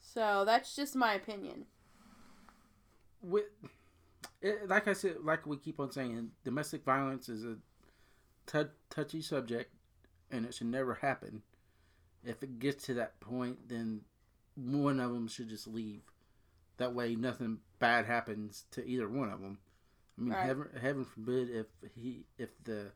So 0.01 0.43
that's 0.45 0.75
just 0.75 0.95
my 0.95 1.13
opinion 1.13 1.65
with 3.21 3.45
it, 4.41 4.67
like 4.67 4.87
I 4.87 4.93
said, 4.93 5.17
like 5.23 5.45
we 5.45 5.57
keep 5.57 5.79
on 5.79 5.91
saying, 5.91 6.31
domestic 6.43 6.83
violence 6.83 7.29
is 7.29 7.43
a 7.45 7.57
t- 8.47 8.69
touchy 8.89 9.21
subject, 9.21 9.73
and 10.31 10.45
it 10.45 10.53
should 10.53 10.67
never 10.67 10.95
happen. 10.95 11.41
If 12.23 12.43
it 12.43 12.59
gets 12.59 12.85
to 12.85 12.93
that 12.95 13.19
point, 13.19 13.67
then 13.69 14.01
one 14.55 14.99
of 14.99 15.11
them 15.13 15.27
should 15.27 15.49
just 15.49 15.67
leave. 15.67 16.01
That 16.77 16.93
way, 16.93 17.15
nothing 17.15 17.59
bad 17.79 18.05
happens 18.05 18.65
to 18.71 18.85
either 18.85 19.07
one 19.07 19.29
of 19.31 19.41
them. 19.41 19.59
I 20.17 20.21
mean, 20.21 20.33
Right. 20.33 20.45
heaven, 20.45 20.69
heaven 20.79 21.05
forbid 21.05 21.49
if 21.49 21.67
he 21.95 22.25
if 22.37 22.49
the 22.63 22.91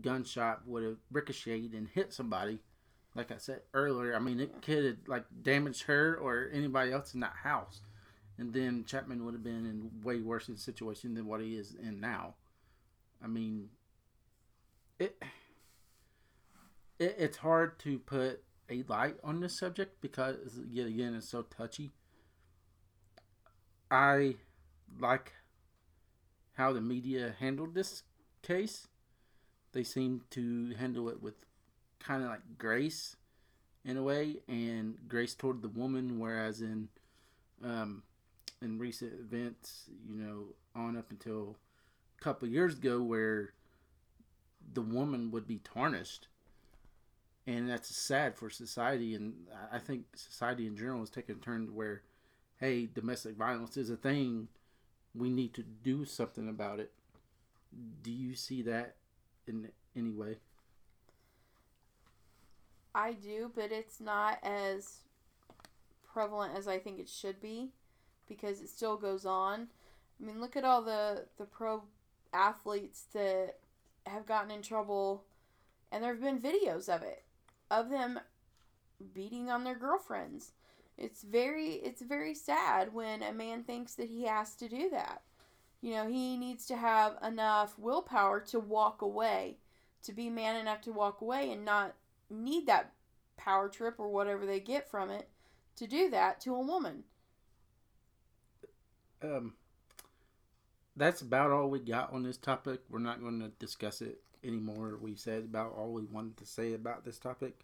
gunshot 0.00 0.66
would 0.66 0.82
have 0.82 0.96
ricocheted 1.10 1.72
and 1.74 1.88
hit 1.88 2.12
somebody. 2.12 2.60
Like 3.14 3.30
I 3.30 3.36
said 3.36 3.62
earlier, 3.72 4.14
I 4.16 4.18
mean, 4.18 4.40
it 4.40 4.60
could 4.62 4.84
have 4.84 4.96
like 5.06 5.24
damaged 5.42 5.82
her 5.84 6.16
or 6.16 6.48
anybody 6.52 6.90
else 6.92 7.14
in 7.14 7.20
that 7.20 7.34
house, 7.44 7.80
and 8.38 8.52
then 8.52 8.84
Chapman 8.86 9.24
would 9.24 9.34
have 9.34 9.44
been 9.44 9.66
in 9.66 9.90
way 10.02 10.20
worse 10.20 10.48
a 10.48 10.56
situation 10.56 11.14
than 11.14 11.26
what 11.26 11.40
he 11.40 11.56
is 11.56 11.74
in 11.80 12.00
now. 12.00 12.34
I 13.22 13.26
mean, 13.26 13.70
it, 14.98 15.16
it 16.98 17.16
it's 17.18 17.38
hard 17.38 17.78
to 17.80 17.98
put 17.98 18.42
a 18.68 18.82
light 18.88 19.16
on 19.22 19.40
this 19.40 19.58
subject 19.58 20.00
because 20.00 20.36
yet 20.70 20.86
again 20.86 21.14
it's 21.14 21.30
so 21.30 21.42
touchy. 21.42 21.92
I 23.90 24.36
like 24.98 25.32
how 26.54 26.72
the 26.72 26.80
media 26.80 27.34
handled 27.38 27.74
this 27.74 28.02
case. 28.42 28.88
They 29.72 29.84
seem 29.84 30.22
to 30.30 30.74
handle 30.78 31.08
it 31.08 31.22
with 31.22 31.34
kind 31.98 32.22
of 32.22 32.30
like 32.30 32.58
grace 32.58 33.16
in 33.84 33.96
a 33.96 34.02
way, 34.02 34.36
and 34.48 34.96
grace 35.08 35.34
toward 35.34 35.60
the 35.60 35.68
woman, 35.68 36.18
whereas 36.18 36.62
in 36.62 36.88
um, 37.62 38.02
in 38.64 38.78
recent 38.78 39.12
events, 39.12 39.84
you 40.08 40.16
know, 40.16 40.46
on 40.74 40.96
up 40.96 41.10
until 41.10 41.56
a 42.18 42.24
couple 42.24 42.48
years 42.48 42.74
ago, 42.74 43.00
where 43.02 43.52
the 44.72 44.80
woman 44.80 45.30
would 45.30 45.46
be 45.46 45.58
tarnished, 45.58 46.28
and 47.46 47.68
that's 47.68 47.94
sad 47.94 48.36
for 48.36 48.48
society. 48.48 49.14
And 49.14 49.46
I- 49.70 49.78
think 49.78 50.16
society 50.16 50.66
in 50.66 50.76
general 50.76 51.02
is 51.02 51.10
taking 51.10 51.36
a 51.36 51.38
turn 51.38 51.66
to 51.66 51.72
where, 51.72 52.02
hey, 52.56 52.86
domestic 52.86 53.36
violence 53.36 53.76
is 53.76 53.90
a 53.90 53.96
thing. 53.96 54.48
We 55.14 55.30
need 55.30 55.52
to 55.54 55.62
do 55.62 56.04
something 56.06 56.48
about 56.48 56.80
it. 56.80 56.92
Do 58.02 58.10
you 58.10 58.34
see 58.34 58.62
that 58.62 58.96
in 59.46 59.70
any 59.94 60.10
way? 60.10 60.40
I 62.94 63.12
do, 63.12 63.50
but 63.54 63.72
it's 63.72 64.00
not 64.00 64.38
as 64.42 65.00
prevalent 66.04 66.56
as 66.56 66.66
I 66.68 66.78
think 66.78 66.98
it 67.00 67.08
should 67.08 67.40
be 67.40 67.72
because 68.28 68.60
it 68.60 68.68
still 68.68 68.96
goes 68.96 69.26
on. 69.26 69.68
I 70.20 70.26
mean, 70.26 70.40
look 70.40 70.56
at 70.56 70.64
all 70.64 70.82
the 70.82 71.26
the 71.38 71.44
pro 71.44 71.82
athletes 72.32 73.04
that 73.12 73.56
have 74.06 74.26
gotten 74.26 74.50
in 74.50 74.60
trouble 74.60 75.24
and 75.90 76.02
there 76.02 76.12
have 76.12 76.22
been 76.22 76.40
videos 76.40 76.88
of 76.88 77.02
it 77.02 77.22
of 77.70 77.90
them 77.90 78.18
beating 79.14 79.50
on 79.50 79.64
their 79.64 79.74
girlfriends. 79.74 80.52
It's 80.96 81.22
very 81.22 81.74
it's 81.74 82.02
very 82.02 82.34
sad 82.34 82.92
when 82.92 83.22
a 83.22 83.32
man 83.32 83.64
thinks 83.64 83.94
that 83.94 84.08
he 84.08 84.24
has 84.24 84.54
to 84.56 84.68
do 84.68 84.88
that. 84.90 85.22
You 85.80 85.92
know, 85.92 86.06
he 86.06 86.36
needs 86.36 86.66
to 86.66 86.76
have 86.76 87.16
enough 87.22 87.78
willpower 87.78 88.40
to 88.40 88.58
walk 88.58 89.02
away, 89.02 89.58
to 90.02 90.12
be 90.12 90.30
man 90.30 90.56
enough 90.56 90.80
to 90.82 90.92
walk 90.92 91.20
away 91.20 91.50
and 91.50 91.64
not 91.64 91.94
need 92.30 92.66
that 92.66 92.92
power 93.36 93.68
trip 93.68 93.96
or 93.98 94.08
whatever 94.08 94.46
they 94.46 94.60
get 94.60 94.88
from 94.88 95.10
it 95.10 95.28
to 95.76 95.86
do 95.86 96.08
that 96.10 96.40
to 96.40 96.54
a 96.54 96.60
woman. 96.60 97.04
Um, 99.24 99.54
that's 100.96 101.22
about 101.22 101.50
all 101.50 101.68
we 101.68 101.80
got 101.80 102.12
on 102.12 102.22
this 102.22 102.36
topic. 102.36 102.80
We're 102.90 102.98
not 102.98 103.20
going 103.20 103.40
to 103.40 103.48
discuss 103.58 104.00
it 104.00 104.20
anymore. 104.44 104.98
We 105.00 105.16
said 105.16 105.44
about 105.44 105.74
all 105.76 105.92
we 105.92 106.04
wanted 106.04 106.36
to 106.38 106.46
say 106.46 106.74
about 106.74 107.04
this 107.04 107.18
topic. 107.18 107.60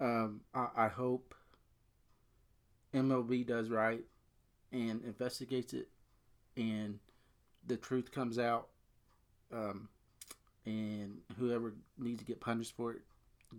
Um, 0.00 0.42
I, 0.54 0.68
I 0.76 0.88
hope 0.88 1.34
MLB 2.94 3.46
does 3.46 3.68
right 3.68 4.04
and 4.72 5.02
investigates 5.04 5.72
it, 5.72 5.88
and 6.56 6.98
the 7.66 7.76
truth 7.76 8.12
comes 8.12 8.38
out. 8.38 8.68
Um, 9.52 9.88
and 10.66 11.20
whoever 11.38 11.72
needs 11.98 12.18
to 12.18 12.26
get 12.26 12.40
punished 12.40 12.76
for 12.76 12.92
it 12.92 13.00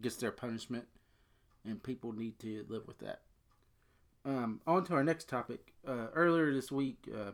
gets 0.02 0.18
their 0.18 0.32
punishment, 0.32 0.86
and 1.66 1.82
people 1.82 2.12
need 2.12 2.38
to 2.40 2.66
live 2.70 2.86
with 2.88 3.00
that. 3.00 3.22
Um, 4.26 4.62
on 4.68 4.84
to 4.86 4.94
our 4.94 5.04
next 5.04 5.30
topic. 5.30 5.74
Uh, 5.88 6.08
earlier 6.14 6.54
this 6.54 6.72
week, 6.72 7.08
uh, 7.14 7.32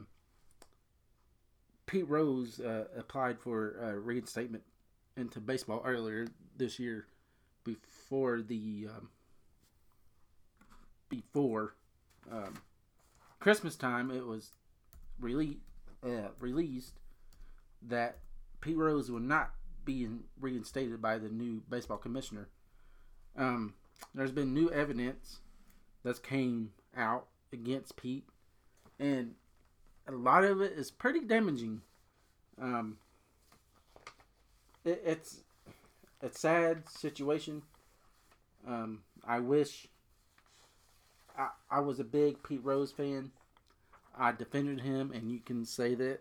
Pete 1.86 2.08
Rose 2.08 2.60
uh, 2.60 2.86
applied 2.98 3.40
for 3.40 4.00
reinstatement 4.04 4.64
into 5.18 5.40
baseball 5.40 5.82
earlier 5.86 6.28
this 6.58 6.80
year, 6.80 7.08
before 7.64 8.42
the 8.42 8.88
um, 8.90 9.10
before 11.10 11.76
um, 12.32 12.56
Christmas 13.40 13.76
time. 13.76 14.12
It 14.12 14.26
was 14.26 14.52
rele- 15.22 15.58
uh, 16.04 16.30
released 16.40 17.00
that 17.82 18.20
Pete 18.62 18.78
Rose 18.78 19.12
would 19.12 19.24
not 19.24 19.52
be 19.84 20.08
reinstated 20.40 21.02
by 21.02 21.18
the 21.18 21.30
new 21.30 21.62
baseball 21.70 21.98
commissioner. 21.98 22.48
Um, 23.38 23.74
there's 24.14 24.32
been 24.32 24.54
new 24.54 24.70
evidence 24.72 25.40
that's 26.06 26.20
came 26.20 26.70
out 26.96 27.26
against 27.52 27.98
Pete, 27.98 28.28
and 29.00 29.34
a 30.08 30.12
lot 30.12 30.44
of 30.44 30.62
it 30.62 30.74
is 30.74 30.92
pretty 30.92 31.22
damaging. 31.22 31.82
Um, 32.62 32.98
it, 34.86 35.02
it's 35.04 35.40
a 36.22 36.30
sad 36.30 36.88
situation. 36.88 37.64
Um, 38.68 39.02
I 39.28 39.40
wish 39.40 39.88
I, 41.36 41.48
I 41.72 41.80
was 41.80 42.00
a 42.00 42.04
big 42.04 42.44
Pete 42.44 42.64
Rose 42.64 42.92
fan. 42.92 43.32
I 44.16 44.32
defended 44.32 44.82
him, 44.82 45.12
and 45.12 45.32
you 45.32 45.40
can 45.40 45.66
say 45.66 45.96
that 45.96 46.20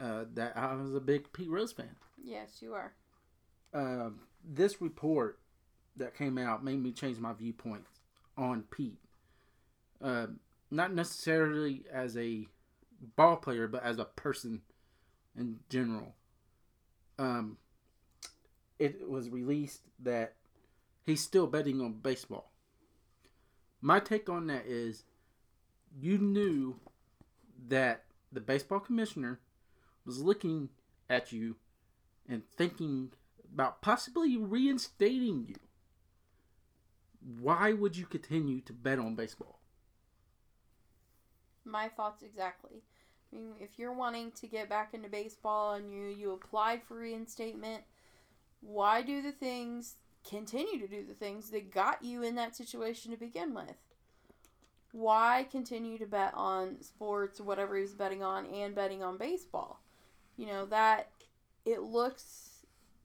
uh, 0.00 0.24
that 0.34 0.56
I 0.56 0.74
was 0.76 0.94
a 0.94 1.00
big 1.00 1.32
Pete 1.32 1.50
Rose 1.50 1.72
fan. 1.72 1.96
Yes, 2.22 2.58
you 2.60 2.74
are. 2.74 2.92
Um, 3.74 4.20
this 4.44 4.80
report 4.80 5.40
that 5.96 6.16
came 6.16 6.38
out 6.38 6.64
made 6.64 6.80
me 6.80 6.92
change 6.92 7.18
my 7.18 7.32
viewpoint 7.32 7.84
on 8.36 8.64
Pete. 8.70 8.98
Uh, 10.02 10.26
not 10.70 10.92
necessarily 10.92 11.84
as 11.92 12.16
a 12.16 12.46
ball 13.16 13.36
player, 13.36 13.68
but 13.68 13.82
as 13.82 13.98
a 13.98 14.04
person 14.04 14.62
in 15.36 15.58
general. 15.68 16.14
Um, 17.18 17.58
it 18.78 19.08
was 19.08 19.30
released 19.30 19.82
that 20.00 20.34
he's 21.04 21.20
still 21.20 21.46
betting 21.46 21.80
on 21.80 21.94
baseball. 21.94 22.50
My 23.80 24.00
take 24.00 24.28
on 24.28 24.46
that 24.46 24.66
is 24.66 25.04
you 25.96 26.18
knew 26.18 26.76
that 27.68 28.04
the 28.32 28.40
baseball 28.40 28.80
commissioner 28.80 29.40
was 30.06 30.20
looking 30.20 30.70
at 31.08 31.32
you 31.32 31.56
and 32.28 32.42
thinking 32.56 33.12
about 33.52 33.82
possibly 33.82 34.36
reinstating 34.36 35.46
you. 35.48 35.56
Why 37.40 37.72
would 37.72 37.96
you 37.96 38.06
continue 38.06 38.60
to 38.62 38.72
bet 38.72 38.98
on 38.98 39.14
baseball? 39.14 39.60
My 41.64 41.88
thoughts 41.88 42.22
exactly. 42.22 42.82
I 43.32 43.36
mean, 43.36 43.54
if 43.60 43.78
you're 43.78 43.92
wanting 43.92 44.32
to 44.32 44.46
get 44.46 44.68
back 44.68 44.94
into 44.94 45.08
baseball 45.08 45.74
and 45.74 45.92
you 45.92 46.04
you 46.04 46.32
applied 46.32 46.82
for 46.82 46.98
reinstatement, 46.98 47.84
why 48.60 49.02
do 49.02 49.22
the 49.22 49.32
things 49.32 49.96
continue 50.28 50.78
to 50.78 50.88
do 50.88 51.04
the 51.06 51.14
things 51.14 51.50
that 51.50 51.72
got 51.72 52.02
you 52.04 52.22
in 52.22 52.34
that 52.36 52.56
situation 52.56 53.10
to 53.12 53.16
begin 53.16 53.54
with? 53.54 53.76
Why 54.92 55.46
continue 55.50 55.98
to 55.98 56.06
bet 56.06 56.32
on 56.34 56.82
sports, 56.82 57.40
whatever 57.40 57.76
he 57.76 57.82
was 57.82 57.94
betting 57.94 58.22
on, 58.22 58.46
and 58.46 58.74
betting 58.74 59.02
on 59.02 59.16
baseball? 59.16 59.80
You 60.36 60.46
know, 60.46 60.66
that 60.66 61.08
it 61.64 61.82
looks 61.82 62.51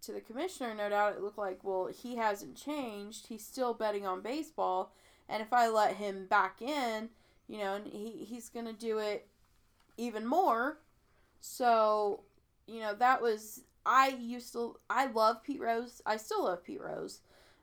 to 0.07 0.13
the 0.13 0.21
commissioner, 0.21 0.73
no 0.73 0.89
doubt, 0.89 1.13
it 1.13 1.21
looked 1.21 1.37
like, 1.37 1.59
well, 1.63 1.87
he 1.87 2.15
hasn't 2.15 2.55
changed. 2.55 3.27
He's 3.27 3.45
still 3.45 3.73
betting 3.73 4.07
on 4.07 4.21
baseball. 4.21 4.93
And 5.29 5.41
if 5.41 5.53
I 5.53 5.67
let 5.67 5.97
him 5.97 6.25
back 6.25 6.61
in, 6.61 7.09
you 7.47 7.59
know, 7.59 7.75
and 7.75 7.85
he, 7.85 8.25
he's 8.25 8.49
going 8.49 8.65
to 8.65 8.73
do 8.73 8.97
it 8.97 9.27
even 9.97 10.25
more. 10.25 10.79
So, 11.41 12.23
you 12.65 12.79
know, 12.79 12.95
that 12.95 13.21
was, 13.21 13.61
I 13.85 14.09
used 14.19 14.53
to, 14.53 14.77
I 14.89 15.07
love 15.07 15.43
Pete 15.43 15.61
Rose. 15.61 16.01
I 16.05 16.17
still 16.17 16.45
love 16.45 16.63
Pete 16.63 16.81
Rose. 16.81 17.19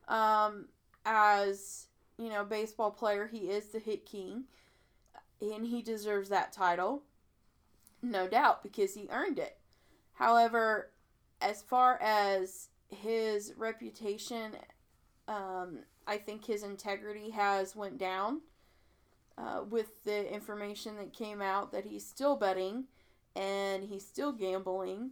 Um, 0.06 0.66
as, 1.04 1.86
you 2.18 2.28
know, 2.28 2.44
baseball 2.44 2.90
player, 2.90 3.26
he 3.26 3.50
is 3.50 3.68
the 3.68 3.78
hit 3.78 4.06
king. 4.06 4.44
And 5.40 5.66
he 5.66 5.82
deserves 5.82 6.28
that 6.28 6.52
title. 6.52 7.02
No 8.02 8.28
doubt, 8.28 8.62
because 8.62 8.94
he 8.94 9.08
earned 9.10 9.38
it. 9.38 9.56
However, 10.14 10.90
as 11.40 11.62
far 11.62 12.00
as 12.00 12.68
his 12.88 13.52
reputation, 13.56 14.56
um, 15.28 15.80
I 16.06 16.18
think 16.18 16.44
his 16.44 16.62
integrity 16.62 17.30
has 17.30 17.74
went 17.74 17.98
down 17.98 18.40
uh, 19.36 19.62
with 19.68 20.04
the 20.04 20.32
information 20.32 20.96
that 20.96 21.12
came 21.12 21.42
out 21.42 21.72
that 21.72 21.84
he's 21.84 22.06
still 22.06 22.36
betting 22.36 22.84
and 23.34 23.84
he's 23.84 24.06
still 24.06 24.32
gambling, 24.32 25.10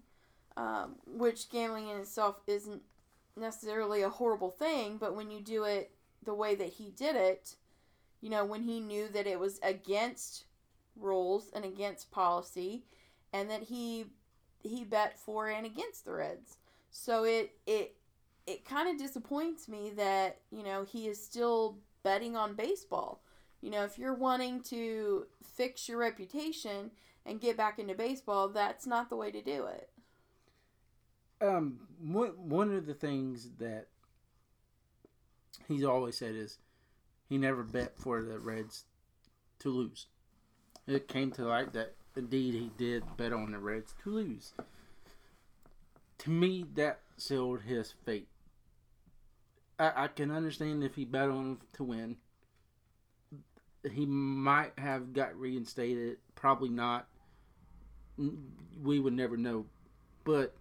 um, 0.56 0.96
which 1.06 1.50
gambling 1.50 1.88
in 1.88 1.96
itself 1.96 2.40
isn't 2.46 2.82
necessarily 3.36 4.02
a 4.02 4.08
horrible 4.08 4.50
thing, 4.50 4.96
but 4.98 5.16
when 5.16 5.30
you 5.30 5.40
do 5.40 5.64
it 5.64 5.90
the 6.24 6.34
way 6.34 6.54
that 6.54 6.68
he 6.68 6.90
did 6.90 7.16
it, 7.16 7.56
you 8.20 8.30
know, 8.30 8.44
when 8.44 8.62
he 8.62 8.78
knew 8.78 9.08
that 9.08 9.26
it 9.26 9.40
was 9.40 9.58
against 9.62 10.44
rules 10.94 11.50
and 11.54 11.64
against 11.64 12.10
policy, 12.10 12.84
and 13.32 13.50
that 13.50 13.64
he 13.64 14.04
he 14.62 14.84
bet 14.84 15.18
for 15.18 15.48
and 15.48 15.66
against 15.66 16.04
the 16.04 16.12
Reds. 16.12 16.56
So 16.90 17.24
it 17.24 17.52
it 17.66 17.96
it 18.46 18.64
kind 18.64 18.88
of 18.88 18.98
disappoints 18.98 19.68
me 19.68 19.92
that 19.96 20.38
you 20.50 20.62
know 20.62 20.84
he 20.84 21.06
is 21.06 21.22
still 21.22 21.78
betting 22.02 22.36
on 22.36 22.54
baseball. 22.54 23.22
You 23.60 23.70
know, 23.70 23.84
if 23.84 23.98
you're 23.98 24.14
wanting 24.14 24.60
to 24.64 25.26
fix 25.42 25.88
your 25.88 25.98
reputation 25.98 26.90
and 27.24 27.40
get 27.40 27.56
back 27.56 27.78
into 27.78 27.94
baseball, 27.94 28.48
that's 28.48 28.86
not 28.86 29.08
the 29.08 29.16
way 29.16 29.30
to 29.30 29.40
do 29.40 29.66
it. 29.66 29.90
Um, 31.40 31.80
one 32.00 32.30
one 32.48 32.74
of 32.74 32.86
the 32.86 32.94
things 32.94 33.50
that 33.58 33.86
he's 35.68 35.84
always 35.84 36.16
said 36.16 36.34
is 36.34 36.58
he 37.28 37.38
never 37.38 37.62
bet 37.62 37.96
for 37.96 38.22
the 38.22 38.38
Reds 38.38 38.84
to 39.60 39.70
lose. 39.70 40.06
It 40.86 41.08
came 41.08 41.30
to 41.32 41.46
light 41.46 41.72
that 41.72 41.94
indeed 42.16 42.54
he 42.54 42.70
did 42.76 43.04
bet 43.16 43.32
on 43.32 43.52
the 43.52 43.58
Reds 43.58 43.94
to 44.02 44.10
lose. 44.10 44.54
To 46.18 46.30
me, 46.30 46.64
that 46.74 47.00
sealed 47.16 47.62
his 47.62 47.94
fate. 48.04 48.28
I, 49.78 50.04
I 50.04 50.08
can 50.08 50.30
understand 50.30 50.84
if 50.84 50.94
he 50.94 51.04
bet 51.04 51.28
on 51.28 51.58
to 51.74 51.84
win. 51.84 52.16
He 53.90 54.06
might 54.06 54.78
have 54.78 55.12
got 55.12 55.38
reinstated. 55.38 56.18
Probably 56.36 56.68
not. 56.68 57.08
Mm, 58.18 58.36
we 58.80 59.00
would 59.00 59.14
never 59.14 59.36
know. 59.36 59.66
But 60.24 60.54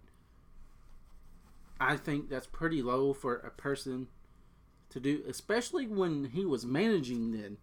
I 1.78 1.96
think 1.96 2.28
that's 2.28 2.46
pretty 2.46 2.82
low 2.82 3.12
for 3.12 3.36
a 3.36 3.50
person 3.50 4.08
to 4.90 5.00
do, 5.00 5.22
especially 5.28 5.86
when 5.86 6.30
he 6.32 6.44
was 6.44 6.66
managing 6.66 7.32
then. 7.32 7.58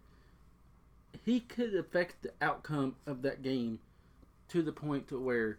He 1.24 1.40
could 1.40 1.74
affect 1.74 2.22
the 2.22 2.32
outcome 2.40 2.96
of 3.06 3.22
that 3.22 3.42
game 3.42 3.80
to 4.48 4.62
the 4.62 4.72
point 4.72 5.08
to 5.08 5.20
where 5.20 5.58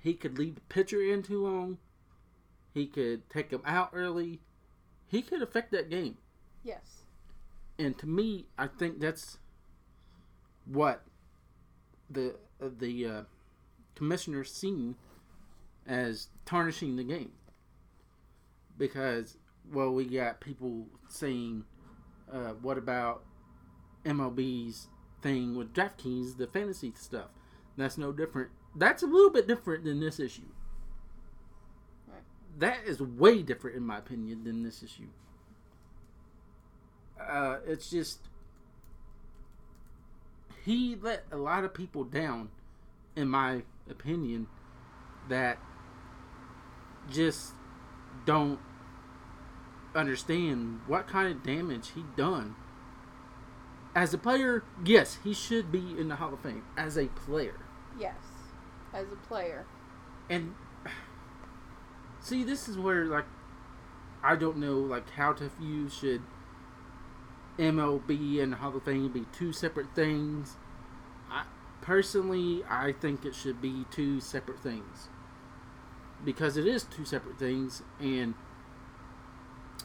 he 0.00 0.14
could 0.14 0.38
leave 0.38 0.54
the 0.54 0.60
pitcher 0.62 1.02
in 1.02 1.22
too 1.22 1.42
long. 1.44 1.78
He 2.72 2.86
could 2.86 3.28
take 3.28 3.50
him 3.50 3.62
out 3.64 3.90
early. 3.92 4.40
He 5.08 5.22
could 5.22 5.42
affect 5.42 5.72
that 5.72 5.90
game. 5.90 6.16
Yes. 6.62 7.02
And 7.78 7.98
to 7.98 8.06
me, 8.06 8.46
I 8.58 8.66
think 8.66 9.00
that's 9.00 9.38
what 10.64 11.02
the 12.08 12.36
uh, 12.62 12.68
the 12.78 13.06
uh, 13.06 13.22
commissioner 13.94 14.44
seen 14.44 14.96
as 15.86 16.28
tarnishing 16.44 16.96
the 16.96 17.04
game. 17.04 17.32
Because 18.78 19.36
well, 19.72 19.92
we 19.92 20.04
got 20.04 20.40
people 20.40 20.86
saying, 21.08 21.64
uh, 22.32 22.52
"What 22.62 22.78
about 22.78 23.22
MLB's 24.04 24.88
thing 25.22 25.56
with 25.56 25.72
DraftKings, 25.72 26.36
the 26.36 26.46
fantasy 26.46 26.92
stuff?" 26.96 27.30
That's 27.76 27.98
no 27.98 28.12
different. 28.12 28.50
That's 28.74 29.02
a 29.02 29.06
little 29.06 29.30
bit 29.30 29.46
different 29.46 29.84
than 29.84 30.00
this 30.00 30.20
issue. 30.20 30.42
Right. 32.06 32.22
That 32.58 32.84
is 32.86 33.00
way 33.00 33.42
different, 33.42 33.76
in 33.76 33.84
my 33.84 33.98
opinion, 33.98 34.44
than 34.44 34.62
this 34.62 34.82
issue. 34.82 35.08
Uh, 37.20 37.58
it's 37.66 37.90
just 37.90 38.28
he 40.64 40.96
let 41.00 41.24
a 41.32 41.36
lot 41.36 41.64
of 41.64 41.74
people 41.74 42.04
down, 42.04 42.50
in 43.16 43.28
my 43.28 43.62
opinion, 43.88 44.46
that 45.28 45.58
just 47.10 47.54
don't 48.24 48.60
understand 49.94 50.80
what 50.86 51.08
kind 51.08 51.34
of 51.34 51.42
damage 51.42 51.90
he 51.94 52.04
done. 52.16 52.54
As 53.94 54.14
a 54.14 54.18
player, 54.18 54.62
yes, 54.84 55.18
he 55.24 55.34
should 55.34 55.72
be 55.72 55.98
in 55.98 56.08
the 56.08 56.16
Hall 56.16 56.32
of 56.32 56.40
Fame. 56.40 56.64
As 56.76 56.96
a 56.96 57.06
player, 57.06 57.58
Yes. 57.98 58.14
As 58.94 59.06
a 59.12 59.16
player. 59.16 59.66
and 60.28 60.54
see, 62.20 62.44
this 62.44 62.68
is 62.68 62.78
where 62.78 63.04
like 63.06 63.26
I 64.22 64.36
don't 64.36 64.58
know 64.58 64.78
like 64.78 65.10
how 65.10 65.32
to 65.34 65.48
view 65.48 65.88
should 65.88 66.22
MLB 67.58 68.40
and 68.42 68.52
the 68.52 68.56
Hall 68.56 68.76
of 68.76 68.84
Fame 68.84 69.12
be 69.12 69.26
two 69.32 69.52
separate 69.52 69.94
things. 69.94 70.56
I 71.30 71.44
personally, 71.80 72.62
I 72.68 72.92
think 72.92 73.24
it 73.24 73.34
should 73.34 73.60
be 73.60 73.86
two 73.90 74.20
separate 74.20 74.60
things 74.60 75.08
because 76.24 76.56
it 76.56 76.66
is 76.66 76.84
two 76.84 77.04
separate 77.04 77.38
things, 77.38 77.82
and 77.98 78.34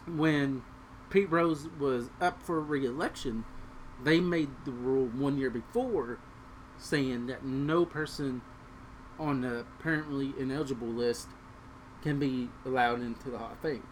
when 0.08 0.64
Pete 1.10 1.32
Rose 1.32 1.68
was 1.80 2.10
up 2.20 2.42
for 2.42 2.60
re-election, 2.60 3.46
they 4.04 4.20
made 4.20 4.50
the 4.66 4.72
rule 4.72 5.08
one 5.08 5.38
year 5.38 5.50
before 5.50 6.20
saying 6.78 7.28
that 7.28 7.46
no 7.46 7.86
person 7.86 8.42
on 9.18 9.42
the 9.42 9.60
apparently 9.80 10.34
ineligible 10.38 10.88
list 10.88 11.28
can 12.02 12.20
be 12.20 12.50
allowed 12.66 13.02
into 13.02 13.30
the 13.30 13.38
Hall 13.38 13.52
of 13.52 13.60
Fame. 13.60 13.88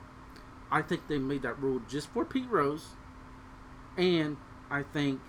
I 0.70 0.82
think 0.82 1.08
they 1.08 1.18
made 1.18 1.44
that 1.44 1.60
rule 1.60 1.82
just 1.88 2.10
for 2.10 2.26
Pete 2.26 2.50
Rose, 2.50 2.90
and 3.98 4.38
I 4.70 4.84
think 4.84 5.22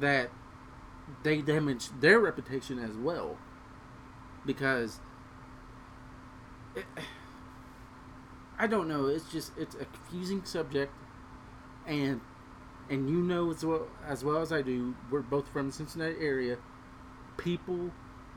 that 0.00 0.30
they 1.22 1.42
damaged 1.42 2.00
their 2.00 2.18
reputation 2.18 2.78
as 2.78 2.96
well 2.96 3.38
because 4.46 5.00
it, 6.74 6.84
I 8.58 8.66
don't 8.66 8.88
know. 8.88 9.06
It's 9.06 9.30
just 9.30 9.52
it's 9.58 9.74
a 9.74 9.84
confusing 9.84 10.44
subject, 10.44 10.92
and 11.86 12.20
and 12.92 13.08
you 13.08 13.16
know 13.16 13.50
as 13.50 13.64
well 13.64 13.88
as 14.06 14.22
well 14.22 14.36
as 14.36 14.52
I 14.52 14.60
do. 14.60 14.94
We're 15.10 15.22
both 15.22 15.48
from 15.48 15.68
the 15.68 15.72
Cincinnati 15.72 16.16
area. 16.20 16.58
People 17.38 17.90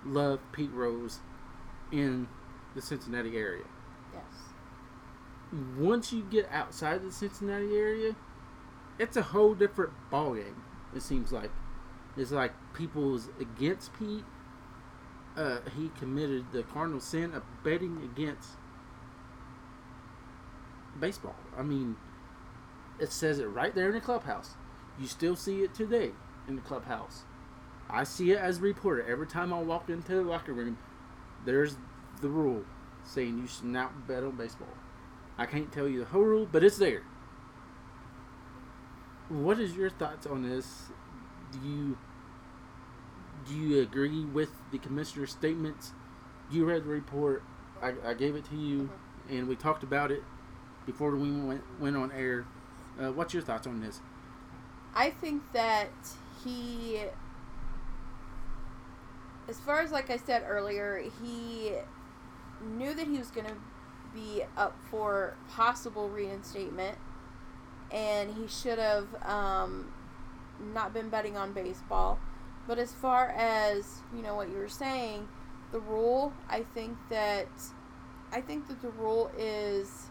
love 0.06 0.40
Pete 0.54 0.72
Rose 0.72 1.20
in 1.92 2.30
the 2.74 2.82
Cincinnati 2.82 3.36
area. 3.36 3.66
Yes. 4.14 4.24
Once 5.78 6.14
you 6.14 6.24
get 6.24 6.48
outside 6.50 7.04
the 7.04 7.12
Cincinnati 7.12 7.76
area, 7.76 8.16
it's 8.98 9.18
a 9.18 9.22
whole 9.22 9.56
different 9.56 9.92
ballgame. 10.10 10.56
It 10.96 11.02
seems 11.02 11.34
like 11.34 11.52
it's 12.16 12.32
like 12.32 12.54
people's 12.74 13.28
against 13.42 13.92
Pete. 14.00 14.24
Uh, 15.36 15.58
he 15.76 15.92
committed 16.00 16.54
the 16.54 16.64
cardinal 16.64 17.02
sin 17.02 17.34
of 17.34 17.44
betting 17.62 18.02
against 18.02 18.52
baseball. 20.98 21.36
I 21.58 21.62
mean, 21.62 21.98
it 23.00 23.12
says 23.12 23.40
it 23.40 23.46
right 23.46 23.74
there 23.74 23.88
in 23.88 23.94
the 23.94 24.02
clubhouse. 24.02 24.56
You 25.00 25.08
still 25.08 25.36
see 25.36 25.62
it 25.62 25.74
today 25.74 26.12
in 26.48 26.56
the 26.56 26.62
clubhouse. 26.62 27.24
I 27.90 28.04
see 28.04 28.32
it 28.32 28.38
as 28.38 28.58
a 28.58 28.62
reporter 28.62 29.06
every 29.08 29.28
time 29.28 29.54
I 29.54 29.62
walk 29.62 29.90
into 29.90 30.16
the 30.16 30.22
locker 30.22 30.54
room. 30.54 30.78
There's 31.46 31.78
the 32.22 32.30
rule 32.30 32.64
saying 33.04 33.38
you 33.38 33.48
should 33.48 33.66
not 33.66 34.08
bet 34.08 34.24
on 34.24 34.36
baseball. 34.36 34.68
I 35.38 35.46
can't 35.46 35.72
tell 35.72 35.88
you 35.88 36.00
the 36.00 36.06
whole 36.06 36.24
rule, 36.24 36.48
but 36.50 36.64
it's 36.64 36.78
there. 36.78 37.04
What 39.30 39.60
is 39.60 39.76
your 39.76 39.90
thoughts 39.90 40.26
on 40.26 40.44
this? 40.44 40.84
Do 41.52 41.68
you 41.68 41.98
do 43.48 43.54
you 43.54 43.82
agree 43.82 44.26
with 44.26 44.50
the 44.72 44.80
commissioner's 44.80 45.32
statements? 45.32 45.94
You 46.50 46.66
read 46.66 46.84
the 46.84 46.90
report. 46.90 47.44
I, 47.82 47.94
I 48.04 48.14
gave 48.14 48.36
it 48.36 48.46
to 48.50 48.56
you, 48.56 48.84
mm-hmm. 48.84 49.38
and 49.38 49.48
we 49.48 49.56
talked 49.56 49.84
about 49.84 50.12
it 50.12 50.24
before 50.86 51.16
we 51.16 51.32
went 51.32 51.64
went 51.80 51.96
on 51.96 52.12
air. 52.12 52.46
Uh, 53.00 53.12
what's 53.12 53.34
your 53.34 53.44
thoughts 53.44 53.68
on 53.68 53.82
this? 53.82 54.02
I 54.94 55.10
think 55.10 55.44
that 55.52 55.90
he, 56.44 57.02
as 59.50 59.60
far 59.60 59.82
as 59.82 59.92
like 59.92 60.10
I 60.10 60.18
said 60.18 60.46
earlier, 60.48 61.04
he 61.22 61.74
knew 62.64 62.94
that 62.94 63.06
he 63.06 63.18
was 63.18 63.30
going 63.30 63.48
to 63.48 63.56
be 64.14 64.44
up 64.56 64.78
for 64.90 65.36
possible 65.50 66.10
reinstatement, 66.10 66.98
and 67.92 68.34
he 68.34 68.48
should 68.48 68.80
have 68.80 69.08
um, 69.24 69.92
not 70.74 70.94
been 70.94 71.10
betting 71.10 71.36
on 71.36 71.52
baseball. 71.52 72.20
But 72.68 72.80
as 72.80 72.94
far 72.94 73.30
as 73.30 74.00
you 74.16 74.24
know 74.24 74.36
what 74.36 74.50
you 74.50 74.56
were 74.56 74.70
saying, 74.70 75.28
the 75.74 75.80
rule, 75.82 76.32
I 76.50 76.64
think 76.64 76.98
that 77.10 77.50
I 78.32 78.40
think 78.40 78.68
that 78.70 78.82
the 78.82 78.90
rule 78.90 79.30
is 79.38 80.05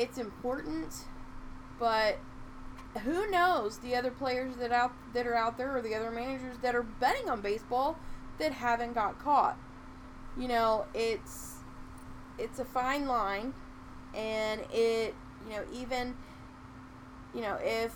it's 0.00 0.16
important, 0.16 0.94
but 1.78 2.18
who 3.04 3.30
knows 3.30 3.78
the 3.78 3.94
other 3.94 4.10
players 4.10 4.56
that 4.56 4.72
out 4.72 4.92
that 5.12 5.26
are 5.26 5.36
out 5.36 5.58
there 5.58 5.76
or 5.76 5.82
the 5.82 5.94
other 5.94 6.10
managers 6.10 6.56
that 6.62 6.74
are 6.74 6.82
betting 6.82 7.28
on 7.28 7.42
baseball 7.42 7.98
that 8.38 8.52
haven't 8.52 8.94
got 8.94 9.18
caught. 9.18 9.58
You 10.38 10.48
know, 10.48 10.86
it's 10.94 11.56
it's 12.38 12.58
a 12.58 12.64
fine 12.64 13.06
line 13.06 13.52
and 14.14 14.62
it 14.72 15.14
you 15.46 15.54
know 15.54 15.62
even 15.72 16.14
you 17.34 17.42
know 17.42 17.58
if 17.62 17.94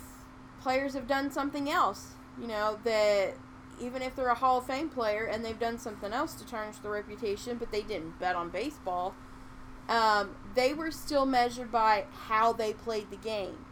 players 0.61 0.93
have 0.93 1.07
done 1.07 1.31
something 1.31 1.69
else 1.69 2.11
you 2.39 2.47
know 2.47 2.77
that 2.83 3.33
even 3.81 4.01
if 4.01 4.15
they're 4.15 4.29
a 4.29 4.35
hall 4.35 4.59
of 4.59 4.65
fame 4.65 4.87
player 4.87 5.25
and 5.25 5.43
they've 5.43 5.59
done 5.59 5.77
something 5.77 6.13
else 6.13 6.35
to 6.35 6.45
tarnish 6.45 6.77
their 6.77 6.91
reputation 6.91 7.57
but 7.57 7.71
they 7.71 7.81
didn't 7.81 8.17
bet 8.19 8.35
on 8.35 8.49
baseball 8.49 9.13
um, 9.87 10.35
they 10.55 10.73
were 10.73 10.91
still 10.91 11.25
measured 11.25 11.71
by 11.71 12.05
how 12.27 12.53
they 12.53 12.73
played 12.73 13.09
the 13.09 13.17
game 13.17 13.65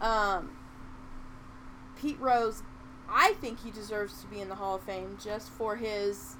um, 0.00 0.56
pete 2.00 2.18
rose 2.20 2.62
I 3.08 3.32
think 3.40 3.62
he 3.62 3.70
deserves 3.70 4.20
to 4.20 4.26
be 4.26 4.40
in 4.40 4.48
the 4.48 4.54
Hall 4.54 4.76
of 4.76 4.82
Fame 4.82 5.16
just 5.22 5.48
for 5.48 5.76
his 5.76 6.36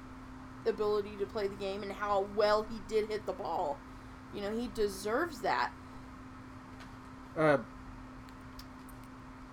ability 0.65 1.11
to 1.19 1.25
play 1.25 1.47
the 1.47 1.55
game 1.55 1.81
and 1.81 1.91
how 1.91 2.27
well 2.35 2.63
he 2.63 2.77
did 2.87 3.09
hit 3.09 3.25
the 3.25 3.33
ball. 3.33 3.77
You 4.33 4.41
know, 4.41 4.55
he 4.55 4.69
deserves 4.75 5.41
that. 5.41 5.71
Uh, 7.35 7.57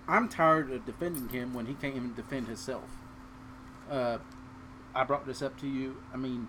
I'm 0.07 0.29
tired 0.29 0.71
of 0.71 0.85
defending 0.85 1.29
him 1.29 1.53
when 1.53 1.65
he 1.65 1.73
can't 1.73 1.95
even 1.95 2.13
defend 2.13 2.47
himself. 2.47 2.89
Uh, 3.89 4.19
I 4.93 5.03
brought 5.03 5.25
this 5.25 5.41
up 5.41 5.59
to 5.61 5.67
you. 5.67 5.97
I 6.13 6.17
mean, 6.17 6.47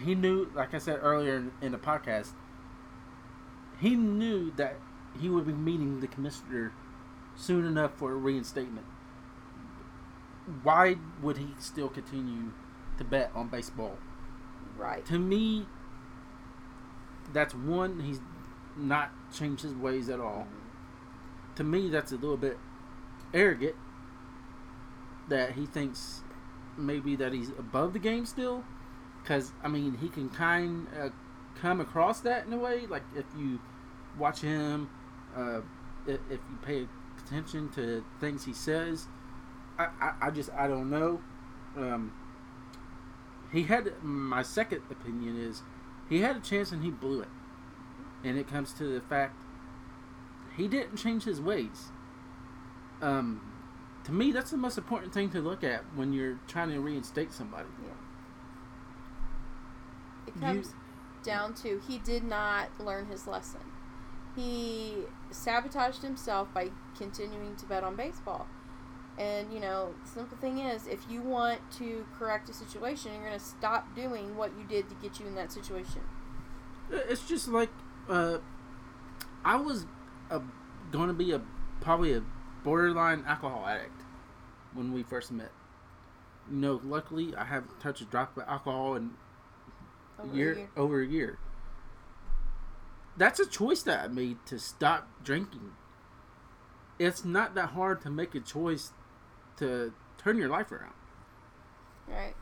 he 0.00 0.14
knew, 0.14 0.50
like 0.54 0.74
I 0.74 0.78
said 0.78 0.98
earlier 1.02 1.36
in, 1.36 1.52
in 1.60 1.72
the 1.72 1.78
podcast, 1.78 2.32
he 3.80 3.94
knew 3.96 4.52
that 4.56 4.76
he 5.20 5.28
would 5.28 5.46
be 5.46 5.52
meeting 5.52 6.00
the 6.00 6.06
commissioner 6.06 6.72
soon 7.34 7.66
enough 7.66 7.92
for 7.96 8.12
a 8.12 8.16
reinstatement. 8.16 8.86
Why 10.62 10.96
would 11.20 11.38
he 11.38 11.48
still 11.58 11.88
continue 11.88 12.52
to 12.98 13.04
bet 13.04 13.30
on 13.34 13.48
baseball? 13.48 13.98
Right. 14.76 15.04
To 15.06 15.18
me, 15.18 15.66
that's 17.32 17.54
one, 17.54 18.00
he's 18.00 18.20
not 18.76 19.10
changed 19.32 19.62
his 19.62 19.74
ways 19.74 20.08
at 20.08 20.20
all. 20.20 20.46
To 21.56 21.64
me, 21.64 21.90
that's 21.90 22.12
a 22.12 22.16
little 22.16 22.36
bit 22.36 22.58
arrogant 23.34 23.74
that 25.28 25.52
he 25.52 25.66
thinks 25.66 26.22
maybe 26.76 27.16
that 27.16 27.32
he's 27.32 27.50
above 27.50 27.92
the 27.92 27.98
game 27.98 28.26
still. 28.26 28.64
Because, 29.22 29.52
I 29.62 29.68
mean, 29.68 29.96
he 29.98 30.08
can 30.08 30.28
kind 30.28 30.86
of 30.98 31.12
come 31.60 31.80
across 31.80 32.20
that 32.20 32.46
in 32.46 32.52
a 32.52 32.58
way. 32.58 32.86
Like, 32.86 33.04
if 33.16 33.24
you 33.36 33.60
watch 34.18 34.40
him, 34.40 34.90
uh, 35.36 35.60
if, 36.06 36.20
you 36.30 36.58
pay 36.64 36.86
attention 37.24 37.68
to 37.70 38.04
things 38.20 38.44
he 38.44 38.52
says, 38.52 39.06
I, 39.78 39.88
I, 40.00 40.12
I 40.22 40.30
just, 40.30 40.50
I 40.50 40.66
don't 40.66 40.90
know. 40.90 41.20
Um, 41.76 42.12
he 43.52 43.62
had, 43.64 43.92
my 44.02 44.42
second 44.42 44.82
opinion 44.90 45.38
is, 45.38 45.62
he 46.08 46.20
had 46.20 46.36
a 46.36 46.40
chance 46.40 46.72
and 46.72 46.82
he 46.82 46.90
blew 46.90 47.20
it. 47.20 47.28
And 48.24 48.38
it 48.38 48.48
comes 48.48 48.72
to 48.74 48.84
the 48.84 49.00
fact 49.00 49.36
he 50.56 50.68
didn't 50.68 50.96
change 50.96 51.24
his 51.24 51.40
ways. 51.40 51.90
Um, 53.00 53.52
to 54.04 54.12
me, 54.12 54.32
that's 54.32 54.50
the 54.50 54.56
most 54.56 54.78
important 54.78 55.12
thing 55.12 55.30
to 55.30 55.40
look 55.40 55.64
at 55.64 55.84
when 55.94 56.12
you're 56.12 56.38
trying 56.46 56.70
to 56.70 56.80
reinstate 56.80 57.32
somebody. 57.32 57.68
It 60.26 60.38
comes 60.40 60.74
down 61.22 61.54
to 61.54 61.80
he 61.86 61.98
did 61.98 62.24
not 62.24 62.68
learn 62.78 63.06
his 63.06 63.26
lesson. 63.26 63.60
He 64.34 64.94
sabotaged 65.30 66.02
himself 66.02 66.52
by 66.54 66.70
continuing 66.96 67.56
to 67.56 67.66
bet 67.66 67.84
on 67.84 67.96
baseball. 67.96 68.46
And, 69.18 69.52
you 69.52 69.60
know, 69.60 69.94
the 70.02 70.10
simple 70.10 70.38
thing 70.38 70.58
is, 70.58 70.86
if 70.86 71.04
you 71.08 71.20
want 71.20 71.60
to 71.78 72.06
correct 72.18 72.48
a 72.48 72.54
situation, 72.54 73.12
you're 73.12 73.26
going 73.26 73.38
to 73.38 73.44
stop 73.44 73.94
doing 73.94 74.36
what 74.36 74.52
you 74.58 74.64
did 74.64 74.88
to 74.88 74.94
get 74.96 75.20
you 75.20 75.26
in 75.26 75.34
that 75.34 75.52
situation. 75.52 76.00
It's 76.90 77.28
just 77.28 77.48
like 77.48 77.68
uh, 78.08 78.38
I 79.44 79.56
was 79.56 79.86
going 80.90 81.08
to 81.08 81.14
be 81.14 81.32
a 81.32 81.42
probably 81.80 82.14
a 82.14 82.22
borderline 82.64 83.24
alcohol 83.26 83.66
addict 83.66 84.02
when 84.72 84.92
we 84.92 85.02
first 85.02 85.30
met. 85.30 85.50
You 86.50 86.56
know, 86.56 86.80
luckily 86.84 87.34
I 87.36 87.44
haven't 87.44 87.80
touched 87.80 88.00
a 88.00 88.04
drop 88.04 88.36
of 88.36 88.44
alcohol 88.46 88.94
in 88.94 89.10
Over 90.24 90.36
year, 90.36 90.52
a 90.52 90.56
year. 90.56 90.68
over 90.76 91.00
a 91.00 91.06
year. 91.06 91.38
That's 93.16 93.38
a 93.40 93.46
choice 93.46 93.82
that 93.82 94.04
I 94.04 94.08
made 94.08 94.38
to 94.46 94.58
stop 94.58 95.08
drinking. 95.22 95.72
It's 96.98 97.24
not 97.24 97.54
that 97.54 97.70
hard 97.70 98.00
to 98.02 98.10
make 98.10 98.34
a 98.34 98.40
choice 98.40 98.92
to 99.58 99.92
turn 100.18 100.38
your 100.38 100.48
life 100.48 100.72
around. 100.72 100.94
Right. 102.08 102.34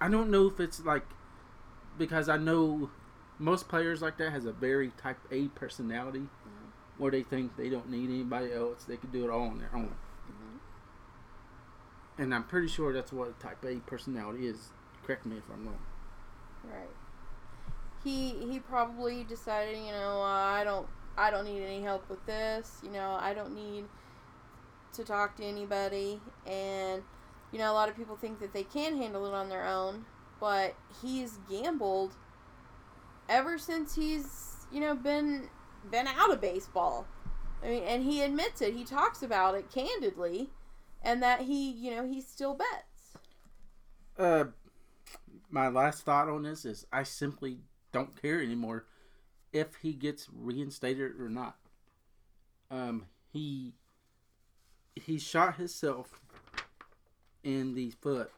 I 0.00 0.08
don't 0.08 0.30
know 0.30 0.46
if 0.46 0.60
it's 0.60 0.80
like 0.84 1.04
because 1.98 2.28
I 2.28 2.36
know 2.36 2.90
most 3.38 3.68
players 3.68 4.02
like 4.02 4.18
that 4.18 4.30
has 4.30 4.44
a 4.44 4.52
very 4.52 4.90
type 4.96 5.18
A 5.30 5.48
personality 5.48 6.20
mm-hmm. 6.20 6.70
where 6.98 7.10
they 7.10 7.22
think 7.22 7.56
they 7.56 7.68
don't 7.68 7.90
need 7.90 8.08
anybody 8.08 8.52
else. 8.52 8.84
They 8.84 8.96
can 8.96 9.10
do 9.10 9.24
it 9.24 9.30
all 9.30 9.42
on 9.42 9.58
their 9.58 9.70
own. 9.74 9.94
Mm-hmm. 10.30 10.56
And 12.22 12.34
I'm 12.34 12.44
pretty 12.44 12.68
sure 12.68 12.92
that's 12.92 13.12
what 13.12 13.28
a 13.28 13.32
type 13.42 13.64
A 13.64 13.76
personality 13.76 14.46
is. 14.46 14.70
Correct 15.04 15.26
me 15.26 15.36
if 15.38 15.44
I'm 15.52 15.66
wrong. 15.66 15.78
Right. 16.64 16.88
He 18.04 18.30
he 18.50 18.58
probably 18.58 19.24
decided, 19.24 19.78
you 19.78 19.92
know, 19.92 20.20
uh, 20.22 20.24
I 20.24 20.64
don't 20.64 20.86
I 21.16 21.30
don't 21.30 21.44
need 21.44 21.62
any 21.62 21.82
help 21.82 22.08
with 22.08 22.24
this. 22.26 22.78
You 22.82 22.90
know, 22.90 23.18
I 23.20 23.34
don't 23.34 23.54
need 23.54 23.84
to 24.94 25.04
talk 25.04 25.36
to 25.36 25.44
anybody. 25.44 26.20
And 26.46 27.02
you 27.52 27.58
know, 27.58 27.70
a 27.70 27.74
lot 27.74 27.88
of 27.88 27.96
people 27.96 28.16
think 28.16 28.40
that 28.40 28.52
they 28.52 28.62
can 28.62 28.96
handle 28.96 29.26
it 29.26 29.34
on 29.34 29.48
their 29.48 29.66
own, 29.66 30.04
but 30.38 30.74
he's 31.02 31.38
gambled 31.48 32.14
ever 33.28 33.58
since 33.58 33.94
he's 33.94 34.66
you 34.72 34.80
know 34.80 34.94
been 34.94 35.48
been 35.90 36.06
out 36.06 36.30
of 36.30 36.40
baseball. 36.40 37.06
I 37.62 37.68
mean, 37.68 37.82
and 37.84 38.04
he 38.04 38.22
admits 38.22 38.62
it. 38.62 38.74
He 38.74 38.84
talks 38.84 39.22
about 39.22 39.54
it 39.54 39.70
candidly, 39.70 40.50
and 41.02 41.22
that 41.22 41.42
he 41.42 41.70
you 41.70 41.90
know 41.90 42.06
he 42.06 42.20
still 42.20 42.54
bets. 42.54 43.18
Uh, 44.18 44.44
my 45.50 45.68
last 45.68 46.02
thought 46.04 46.28
on 46.28 46.42
this 46.42 46.64
is 46.64 46.86
I 46.92 47.02
simply 47.02 47.58
don't 47.92 48.20
care 48.20 48.40
anymore 48.40 48.86
if 49.52 49.74
he 49.82 49.92
gets 49.92 50.28
reinstated 50.32 51.20
or 51.20 51.28
not. 51.28 51.56
Um, 52.70 53.06
he 53.32 53.74
he 54.94 55.18
shot 55.18 55.56
himself 55.56 56.20
in 57.42 57.74
the 57.74 57.90
foot 57.90 58.30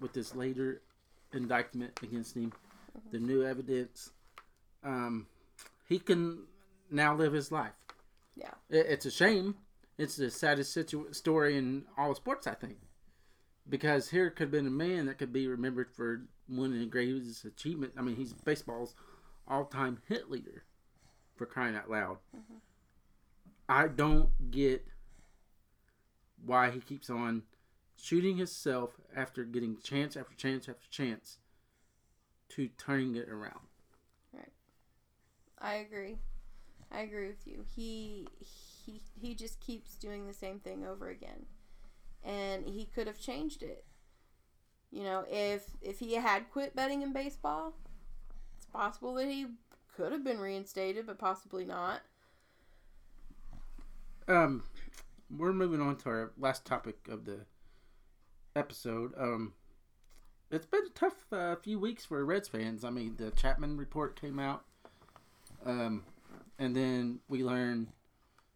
with 0.00 0.12
this 0.12 0.34
later 0.34 0.82
indictment 1.32 1.98
against 2.02 2.36
him, 2.36 2.52
the 3.10 3.18
new 3.18 3.44
evidence. 3.44 4.10
Um, 4.82 5.26
he 5.88 5.98
can 5.98 6.44
now 6.90 7.14
live 7.14 7.32
his 7.32 7.50
life. 7.50 7.72
Yeah. 8.36 8.50
It, 8.70 8.86
it's 8.88 9.06
a 9.06 9.10
shame. 9.10 9.56
It's 9.98 10.16
the 10.16 10.30
saddest 10.30 10.72
situ- 10.72 11.12
story 11.12 11.56
in 11.56 11.84
all 11.96 12.10
of 12.10 12.16
sports, 12.16 12.46
I 12.46 12.54
think. 12.54 12.76
Because 13.68 14.10
here 14.10 14.30
could 14.30 14.44
have 14.44 14.50
been 14.50 14.66
a 14.66 14.70
man 14.70 15.06
that 15.06 15.18
could 15.18 15.32
be 15.32 15.46
remembered 15.46 15.90
for 15.90 16.22
one 16.46 16.72
of 16.72 16.78
the 16.78 16.86
greatest 16.86 17.44
achievement. 17.44 17.94
I 17.96 18.02
mean, 18.02 18.16
he's 18.16 18.32
baseball's 18.32 18.94
all-time 19.48 20.02
hit 20.06 20.30
leader, 20.30 20.64
for 21.36 21.46
crying 21.46 21.74
out 21.74 21.90
loud. 21.90 22.18
Mm-hmm. 22.36 22.58
I 23.68 23.88
don't 23.88 24.50
get 24.50 24.86
why 26.44 26.70
he 26.70 26.80
keeps 26.80 27.08
on 27.08 27.42
shooting 27.96 28.36
himself 28.36 28.90
after 29.16 29.44
getting 29.44 29.78
chance 29.82 30.16
after 30.16 30.34
chance 30.34 30.68
after 30.68 30.86
chance 30.90 31.38
to 32.50 32.68
turning 32.76 33.16
it 33.16 33.28
around. 33.28 33.60
Right. 34.32 34.52
I 35.58 35.76
agree. 35.76 36.18
I 36.92 37.00
agree 37.00 37.28
with 37.28 37.46
you. 37.46 37.64
He 37.74 38.28
he 38.38 39.00
he 39.20 39.34
just 39.34 39.60
keeps 39.60 39.96
doing 39.96 40.26
the 40.26 40.34
same 40.34 40.60
thing 40.60 40.84
over 40.84 41.08
again. 41.08 41.46
And 42.24 42.66
he 42.66 42.86
could 42.86 43.06
have 43.06 43.20
changed 43.20 43.62
it. 43.62 43.84
You 44.90 45.02
know, 45.02 45.24
if 45.28 45.66
if 45.82 45.98
he 45.98 46.14
had 46.14 46.50
quit 46.50 46.74
betting 46.74 47.02
in 47.02 47.12
baseball, 47.12 47.74
it's 48.56 48.66
possible 48.66 49.14
that 49.14 49.26
he 49.26 49.46
could 49.96 50.12
have 50.12 50.24
been 50.24 50.38
reinstated, 50.38 51.06
but 51.06 51.18
possibly 51.18 51.64
not. 51.64 52.00
Um, 54.26 54.62
we're 55.36 55.52
moving 55.52 55.80
on 55.80 55.96
to 55.96 56.08
our 56.08 56.32
last 56.38 56.64
topic 56.64 56.96
of 57.08 57.24
the 57.24 57.40
episode. 58.56 59.12
Um, 59.18 59.52
it's 60.50 60.66
been 60.66 60.86
a 60.86 60.98
tough 60.98 61.32
uh, 61.32 61.56
few 61.56 61.78
weeks 61.78 62.04
for 62.04 62.24
Reds 62.24 62.48
fans. 62.48 62.84
I 62.84 62.90
mean, 62.90 63.16
the 63.18 63.30
Chapman 63.32 63.76
report 63.76 64.18
came 64.18 64.38
out, 64.38 64.64
um, 65.66 66.04
and 66.58 66.74
then 66.74 67.18
we 67.28 67.42
learned 67.42 67.88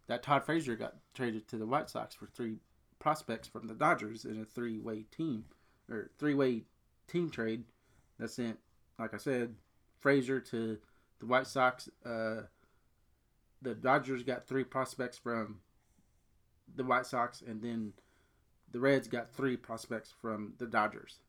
that 0.07 0.23
Todd 0.23 0.45
Frazier 0.45 0.77
got 0.77 0.95
traded 1.15 1.49
to 1.49 1.57
the 1.57 1.67
White 1.67 1.91
Sox 1.91 2.15
for 2.15 2.27
three 2.27 2.59
prospects 2.99 3.49
from 3.49 3.67
the 3.67 3.75
Dodgers 3.75 4.25
in 4.25 4.41
a 4.41 4.45
three-way 4.45 5.05
team 5.15 5.45
or 5.91 6.11
three-way 6.19 6.65
team 7.07 7.31
trade 7.31 7.65
that 8.19 8.31
sent, 8.31 8.59
like 8.99 9.15
I 9.15 9.19
said, 9.19 9.55
Frazier 10.01 10.41
to 10.41 10.79
the 11.21 11.27
White 11.27 11.47
Sox. 11.47 11.89
Uh, 12.05 12.43
the 13.63 13.75
Dodgers 13.75 14.23
got 14.23 14.47
three 14.47 14.65
prospects 14.65 15.19
from 15.19 15.61
the 16.75 16.85
White 16.85 17.07
Sox, 17.07 17.43
and 17.43 17.63
then 17.63 17.93
the 18.71 18.81
Reds 18.81 19.09
got 19.09 19.33
three 19.33 19.57
prospects 19.57 20.13
from 20.21 20.55
the 20.59 20.67
Dodgers. 20.67 21.21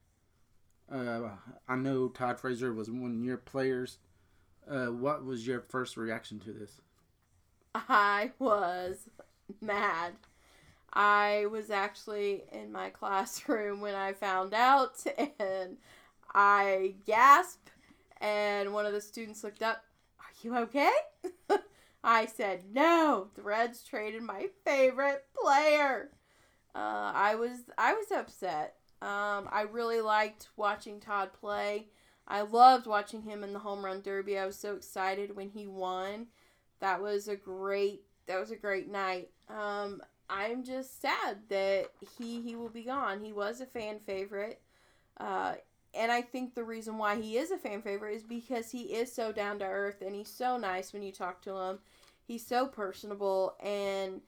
Uh, 0.91 1.29
I 1.67 1.75
know 1.75 2.09
Todd 2.09 2.39
Frazier 2.39 2.73
was 2.73 2.89
one 2.89 3.19
of 3.19 3.23
your 3.23 3.37
players. 3.37 3.99
Uh, 4.69 4.87
what 4.87 5.23
was 5.23 5.47
your 5.47 5.61
first 5.61 5.97
reaction 5.97 6.39
to 6.39 6.51
this? 6.51 6.81
I 7.73 8.31
was 8.39 9.09
mad. 9.61 10.13
I 10.93 11.45
was 11.51 11.69
actually 11.69 12.43
in 12.51 12.71
my 12.71 12.89
classroom 12.89 13.81
when 13.81 13.95
I 13.95 14.13
found 14.13 14.53
out, 14.53 15.03
and 15.39 15.77
I 16.33 16.95
gasped. 17.05 17.71
And 18.21 18.73
one 18.73 18.85
of 18.85 18.93
the 18.93 19.01
students 19.01 19.43
looked 19.43 19.63
up, 19.63 19.83
Are 20.19 20.33
you 20.41 20.57
okay? 20.57 20.91
I 22.03 22.25
said 22.25 22.63
no. 22.71 23.27
The 23.35 23.41
Reds 23.41 23.83
traded 23.83 24.23
my 24.23 24.47
favorite 24.65 25.25
player. 25.41 26.09
Uh, 26.75 27.11
I 27.13 27.35
was 27.35 27.59
I 27.77 27.93
was 27.93 28.11
upset. 28.11 28.75
Um, 29.01 29.47
I 29.51 29.65
really 29.69 30.01
liked 30.01 30.49
watching 30.55 30.99
Todd 30.99 31.31
play. 31.39 31.87
I 32.27 32.41
loved 32.41 32.85
watching 32.85 33.23
him 33.23 33.43
in 33.43 33.53
the 33.53 33.59
home 33.59 33.83
run 33.83 34.01
derby. 34.01 34.37
I 34.37 34.45
was 34.45 34.57
so 34.57 34.75
excited 34.75 35.35
when 35.35 35.49
he 35.49 35.65
won. 35.65 36.27
That 36.79 37.01
was 37.01 37.27
a 37.27 37.35
great 37.35 38.03
that 38.27 38.39
was 38.39 38.51
a 38.51 38.55
great 38.55 38.89
night. 38.89 39.29
Um, 39.49 40.01
I'm 40.29 40.63
just 40.63 41.01
sad 41.01 41.37
that 41.49 41.89
he 42.17 42.41
he 42.41 42.55
will 42.55 42.69
be 42.69 42.83
gone. 42.83 43.23
He 43.23 43.33
was 43.33 43.61
a 43.61 43.65
fan 43.65 43.99
favorite. 44.05 44.61
Uh, 45.17 45.55
and 45.93 46.11
I 46.11 46.21
think 46.21 46.53
the 46.53 46.63
reason 46.63 46.97
why 46.97 47.15
he 47.15 47.37
is 47.37 47.51
a 47.51 47.57
fan 47.57 47.81
favorite 47.81 48.15
is 48.15 48.23
because 48.23 48.69
he 48.71 48.83
is 48.83 49.11
so 49.11 49.31
down 49.31 49.59
to 49.59 49.65
earth 49.65 50.01
and 50.01 50.15
he's 50.15 50.29
so 50.29 50.57
nice 50.57 50.93
when 50.93 51.01
you 51.01 51.11
talk 51.11 51.41
to 51.41 51.55
him. 51.57 51.79
He's 52.27 52.45
so 52.45 52.67
personable 52.67 53.55
and 53.61 54.21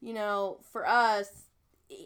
you 0.00 0.14
know, 0.14 0.58
for 0.70 0.86
us, 0.86 1.46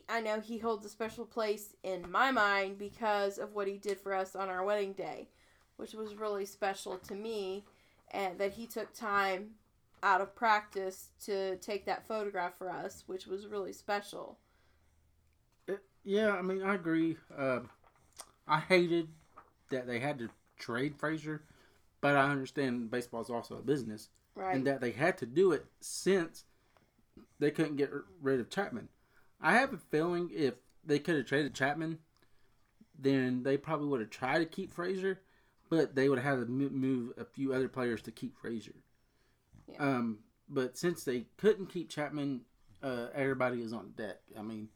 I 0.08 0.20
know 0.22 0.40
he 0.40 0.58
holds 0.58 0.86
a 0.86 0.88
special 0.88 1.26
place 1.26 1.74
in 1.82 2.10
my 2.10 2.30
mind 2.30 2.78
because 2.78 3.36
of 3.36 3.54
what 3.54 3.68
he 3.68 3.76
did 3.76 4.00
for 4.00 4.14
us 4.14 4.34
on 4.34 4.48
our 4.48 4.64
wedding 4.64 4.94
day, 4.94 5.28
which 5.76 5.92
was 5.92 6.14
really 6.14 6.46
special 6.46 6.96
to 6.98 7.14
me 7.14 7.64
and 8.12 8.38
that 8.38 8.52
he 8.52 8.66
took 8.66 8.94
time 8.94 9.50
out 10.02 10.20
of 10.20 10.34
practice 10.34 11.10
to 11.24 11.56
take 11.56 11.86
that 11.86 12.06
photograph 12.08 12.56
for 12.58 12.68
us, 12.70 13.04
which 13.06 13.26
was 13.26 13.46
really 13.46 13.72
special. 13.72 14.38
Yeah, 16.04 16.32
I 16.32 16.42
mean, 16.42 16.62
I 16.62 16.74
agree. 16.74 17.16
Uh, 17.36 17.60
I 18.48 18.58
hated 18.58 19.08
that 19.70 19.86
they 19.86 20.00
had 20.00 20.18
to 20.18 20.28
trade 20.58 20.96
Frazier, 20.98 21.42
but 22.00 22.16
I 22.16 22.28
understand 22.30 22.90
baseball 22.90 23.20
is 23.20 23.30
also 23.30 23.56
a 23.58 23.62
business, 23.62 24.08
Right. 24.34 24.54
and 24.56 24.66
that 24.66 24.80
they 24.80 24.90
had 24.90 25.16
to 25.18 25.26
do 25.26 25.52
it 25.52 25.66
since 25.80 26.44
they 27.38 27.52
couldn't 27.52 27.76
get 27.76 27.92
rid 28.20 28.40
of 28.40 28.50
Chapman. 28.50 28.88
I 29.40 29.52
have 29.52 29.72
a 29.72 29.78
feeling 29.78 30.30
if 30.34 30.54
they 30.84 30.98
could 30.98 31.16
have 31.16 31.26
traded 31.26 31.54
Chapman, 31.54 31.98
then 32.98 33.44
they 33.44 33.56
probably 33.56 33.86
would 33.86 34.00
have 34.00 34.10
tried 34.10 34.38
to 34.40 34.46
keep 34.46 34.72
Frazier, 34.72 35.20
but 35.68 35.94
they 35.94 36.08
would 36.08 36.18
have 36.18 36.38
had 36.38 36.46
to 36.46 36.52
mo- 36.52 36.70
move 36.70 37.12
a 37.16 37.24
few 37.24 37.52
other 37.52 37.68
players 37.68 38.02
to 38.02 38.10
keep 38.10 38.36
Frazier. 38.36 38.74
Yeah. 39.68 39.76
Um, 39.78 40.18
but 40.48 40.76
since 40.76 41.04
they 41.04 41.26
couldn't 41.36 41.66
keep 41.66 41.88
Chapman, 41.88 42.42
uh, 42.82 43.06
everybody 43.14 43.62
is 43.62 43.72
on 43.72 43.92
deck. 43.96 44.18
I 44.38 44.42
mean, 44.42 44.68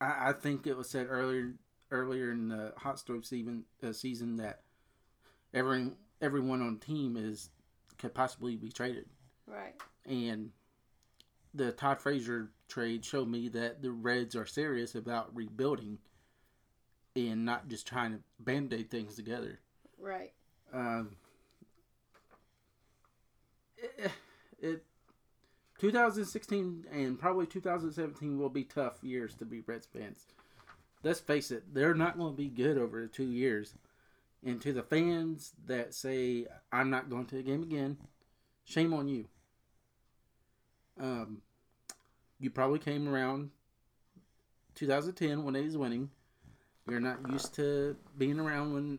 I, 0.00 0.30
I 0.30 0.32
think 0.32 0.66
it 0.66 0.76
was 0.76 0.88
said 0.88 1.06
earlier 1.08 1.54
earlier 1.90 2.30
in 2.30 2.48
the 2.48 2.72
hot 2.76 2.98
stove 2.98 3.24
season 3.24 3.64
uh, 3.82 3.92
season 3.92 4.36
that 4.36 4.60
every 5.52 5.90
everyone 6.22 6.62
on 6.62 6.78
the 6.78 6.86
team 6.86 7.16
is 7.16 7.50
could 7.98 8.14
possibly 8.14 8.56
be 8.56 8.70
traded, 8.70 9.06
right. 9.46 9.74
and 10.06 10.50
the 11.52 11.72
Todd 11.72 12.00
Frazier 12.00 12.50
trade 12.68 13.04
showed 13.04 13.28
me 13.28 13.48
that 13.48 13.82
the 13.82 13.90
Reds 13.90 14.36
are 14.36 14.46
serious 14.46 14.94
about 14.94 15.34
rebuilding 15.34 15.98
and 17.16 17.44
not 17.44 17.68
just 17.68 17.86
trying 17.86 18.12
to 18.12 18.20
band 18.38 18.72
aid 18.72 18.90
things 18.90 19.16
together. 19.16 19.58
Right. 19.98 20.32
Um, 20.72 21.16
it, 23.82 24.10
it 24.60 24.84
2016 25.78 26.86
and 26.92 27.18
probably 27.18 27.46
2017 27.46 28.38
will 28.38 28.50
be 28.50 28.64
tough 28.64 29.02
years 29.02 29.34
to 29.36 29.44
be 29.44 29.60
Reds 29.60 29.86
fans. 29.86 30.26
Let's 31.02 31.20
face 31.20 31.50
it, 31.50 31.72
they're 31.72 31.94
not 31.94 32.18
going 32.18 32.34
to 32.34 32.36
be 32.36 32.48
good 32.48 32.76
over 32.76 33.06
two 33.06 33.30
years. 33.30 33.74
And 34.44 34.60
to 34.62 34.72
the 34.72 34.82
fans 34.82 35.52
that 35.66 35.94
say 35.94 36.46
I'm 36.70 36.90
not 36.90 37.08
going 37.08 37.26
to 37.26 37.36
the 37.36 37.42
game 37.42 37.62
again, 37.62 37.96
shame 38.64 38.92
on 38.92 39.08
you. 39.08 39.26
Um, 41.00 41.42
you 42.38 42.50
probably 42.50 42.78
came 42.78 43.08
around 43.08 43.50
2010 44.74 45.44
when 45.44 45.54
they 45.54 45.62
was 45.62 45.76
winning. 45.76 46.10
You're 46.88 47.00
not 47.00 47.18
used 47.30 47.54
to 47.54 47.96
being 48.18 48.40
around 48.40 48.74
when 48.74 48.98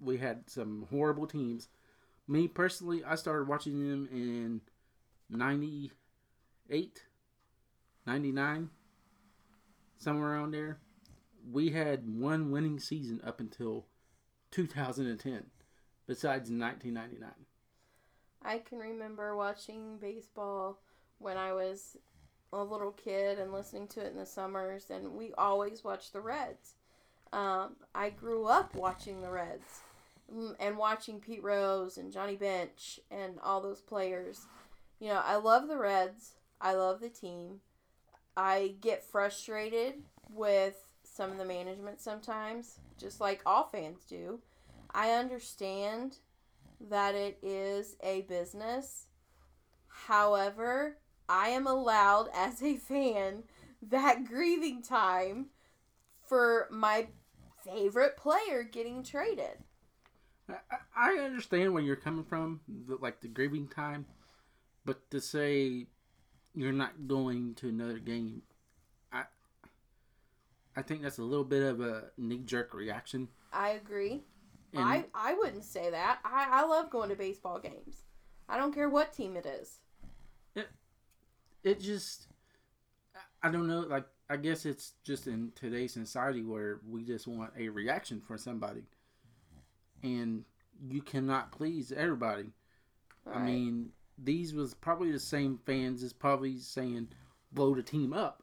we 0.00 0.18
had 0.18 0.48
some 0.48 0.86
horrible 0.90 1.26
teams. 1.26 1.68
Me 2.26 2.48
personally, 2.48 3.04
I 3.04 3.16
started 3.16 3.48
watching 3.48 3.78
them 3.78 4.08
in 4.10 4.62
98, 5.28 7.02
99, 8.06 8.70
somewhere 9.98 10.32
around 10.32 10.52
there. 10.52 10.78
We 11.52 11.70
had 11.70 12.08
one 12.08 12.50
winning 12.50 12.78
season 12.80 13.20
up 13.26 13.40
until 13.40 13.84
2010, 14.52 15.44
besides 16.06 16.50
1999. 16.50 17.30
I 18.42 18.58
can 18.58 18.78
remember 18.78 19.36
watching 19.36 19.98
baseball 19.98 20.78
when 21.18 21.36
I 21.36 21.52
was 21.52 21.96
a 22.52 22.62
little 22.62 22.92
kid 22.92 23.38
and 23.38 23.52
listening 23.52 23.88
to 23.88 24.00
it 24.00 24.12
in 24.12 24.18
the 24.18 24.24
summers, 24.24 24.86
and 24.88 25.12
we 25.12 25.32
always 25.36 25.84
watched 25.84 26.14
the 26.14 26.20
Reds. 26.20 26.74
Um, 27.34 27.76
I 27.94 28.10
grew 28.10 28.46
up 28.46 28.74
watching 28.74 29.20
the 29.20 29.30
Reds 29.30 29.80
and 30.58 30.76
watching 30.76 31.20
Pete 31.20 31.42
Rose 31.42 31.96
and 31.98 32.12
Johnny 32.12 32.36
Bench 32.36 33.00
and 33.10 33.38
all 33.42 33.60
those 33.60 33.80
players. 33.80 34.46
You 34.98 35.08
know, 35.08 35.22
I 35.24 35.36
love 35.36 35.68
the 35.68 35.76
Reds. 35.76 36.34
I 36.60 36.74
love 36.74 37.00
the 37.00 37.08
team. 37.08 37.60
I 38.36 38.74
get 38.80 39.04
frustrated 39.04 40.02
with 40.30 40.76
some 41.02 41.30
of 41.30 41.38
the 41.38 41.44
management 41.44 42.00
sometimes, 42.00 42.80
just 42.98 43.20
like 43.20 43.42
all 43.46 43.68
fans 43.70 44.04
do. 44.08 44.40
I 44.92 45.10
understand 45.10 46.18
that 46.80 47.14
it 47.14 47.38
is 47.42 47.96
a 48.02 48.22
business. 48.22 49.06
However, 49.88 50.98
I 51.28 51.48
am 51.48 51.66
allowed 51.66 52.28
as 52.34 52.62
a 52.62 52.76
fan 52.76 53.44
that 53.82 54.24
grieving 54.24 54.82
time 54.82 55.46
for 56.26 56.68
my 56.70 57.08
favorite 57.64 58.16
player 58.16 58.62
getting 58.62 59.02
traded. 59.02 59.58
I, 60.48 60.56
I 60.96 61.12
understand 61.20 61.72
where 61.72 61.82
you're 61.82 61.96
coming 61.96 62.24
from, 62.24 62.60
the, 62.86 62.96
like 63.00 63.20
the 63.20 63.28
grieving 63.28 63.68
time, 63.68 64.06
but 64.84 65.10
to 65.10 65.20
say 65.20 65.86
you're 66.54 66.72
not 66.72 67.08
going 67.08 67.54
to 67.56 67.68
another 67.68 67.98
game, 67.98 68.42
I 69.12 69.24
I 70.76 70.82
think 70.82 71.02
that's 71.02 71.18
a 71.18 71.22
little 71.22 71.44
bit 71.44 71.62
of 71.62 71.80
a 71.80 72.04
knee 72.16 72.42
jerk 72.44 72.74
reaction. 72.74 73.28
I 73.52 73.70
agree. 73.70 74.24
And 74.72 74.82
I, 74.82 75.04
I 75.14 75.34
wouldn't 75.34 75.64
say 75.64 75.90
that. 75.90 76.18
I, 76.24 76.48
I 76.50 76.66
love 76.66 76.90
going 76.90 77.08
to 77.10 77.14
baseball 77.14 77.60
games. 77.60 78.02
I 78.48 78.56
don't 78.58 78.74
care 78.74 78.88
what 78.88 79.12
team 79.12 79.36
it 79.36 79.46
is. 79.46 79.78
it 80.54 80.68
it 81.62 81.80
just 81.80 82.26
I 83.42 83.50
don't 83.50 83.66
know. 83.66 83.80
Like 83.80 84.06
I 84.28 84.36
guess 84.36 84.66
it's 84.66 84.92
just 85.04 85.26
in 85.26 85.52
today's 85.54 85.92
society 85.92 86.42
where 86.42 86.80
we 86.88 87.04
just 87.04 87.26
want 87.26 87.52
a 87.58 87.68
reaction 87.68 88.20
from 88.20 88.38
somebody, 88.38 88.82
and 90.04 90.44
you 90.88 91.02
cannot 91.02 91.50
please 91.50 91.90
everybody. 91.90 92.52
I 93.26 93.38
mean, 93.38 93.88
these 94.22 94.52
was 94.52 94.74
probably 94.74 95.10
the 95.10 95.18
same 95.18 95.58
fans 95.64 96.02
as 96.02 96.12
probably 96.12 96.58
saying 96.58 97.08
blow 97.52 97.74
the 97.74 97.82
team 97.82 98.12
up. 98.12 98.42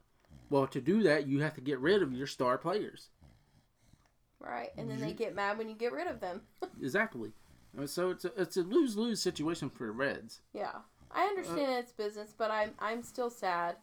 Well, 0.49 0.67
to 0.67 0.81
do 0.81 1.03
that, 1.03 1.27
you 1.27 1.39
have 1.41 1.53
to 1.53 1.61
get 1.61 1.79
rid 1.79 2.01
of 2.01 2.11
your 2.11 2.27
star 2.27 2.57
players. 2.57 3.09
Right. 4.39 4.69
And 4.75 4.89
then 4.89 4.99
they 4.99 5.13
get 5.13 5.35
mad 5.35 5.57
when 5.57 5.69
you 5.69 5.75
get 5.75 5.93
rid 5.93 6.07
of 6.07 6.19
them. 6.19 6.41
Exactly. 6.81 7.31
So 7.85 8.09
it's 8.09 8.25
a, 8.25 8.31
it's 8.41 8.57
a 8.57 8.61
lose 8.61 8.97
lose 8.97 9.21
situation 9.21 9.69
for 9.69 9.85
the 9.85 9.91
Reds. 9.91 10.41
Yeah, 10.51 10.79
I 11.11 11.23
understand 11.25 11.79
it's 11.79 11.91
business, 11.91 12.33
but 12.37 12.51
I'm 12.51 12.71
I'm 12.79 13.03
still 13.03 13.29
sad. 13.29 13.75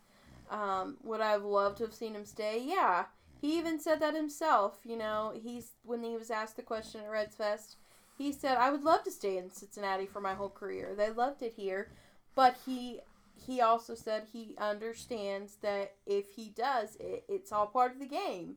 Um, 0.51 0.97
would 1.05 1.21
I've 1.21 1.45
loved 1.45 1.79
to 1.79 1.85
have 1.85 1.95
seen 1.95 2.15
him 2.15 2.25
stay? 2.25 2.63
Yeah, 2.63 3.05
he 3.41 3.59
even 3.59 3.81
said 3.81 4.01
that 4.01 4.15
himself. 4.15 4.79
You 4.85 4.97
know, 4.97 5.33
he's 5.41 5.73
when 5.85 6.03
he 6.03 6.17
was 6.17 6.31
asked 6.31 6.57
the 6.57 6.63
question 6.63 7.03
at 7.03 7.11
Reds 7.11 7.37
Fest, 7.37 7.77
he 8.17 8.33
said, 8.33 8.59
"I 8.59 8.71
would 8.71 8.83
love 8.83 9.05
to 9.05 9.11
stay 9.11 9.39
in 9.39 9.51
Cincinnati 9.51 10.07
for 10.07 10.21
my 10.21 10.35
whole 10.35 10.51
career. 10.51 10.95
They 10.97 11.11
loved 11.11 11.43
it 11.43 11.55
here," 11.57 11.91
but 12.35 12.57
he 12.67 13.01
he 13.35 13.61
also 13.61 13.95
said 13.95 14.27
he 14.33 14.55
understands 14.59 15.57
that 15.63 15.95
if 16.07 16.31
he 16.31 16.51
does, 16.51 16.97
it, 16.97 17.25
it's 17.29 17.53
all 17.53 17.67
part 17.67 17.93
of 17.93 18.01
the 18.01 18.07
game. 18.07 18.57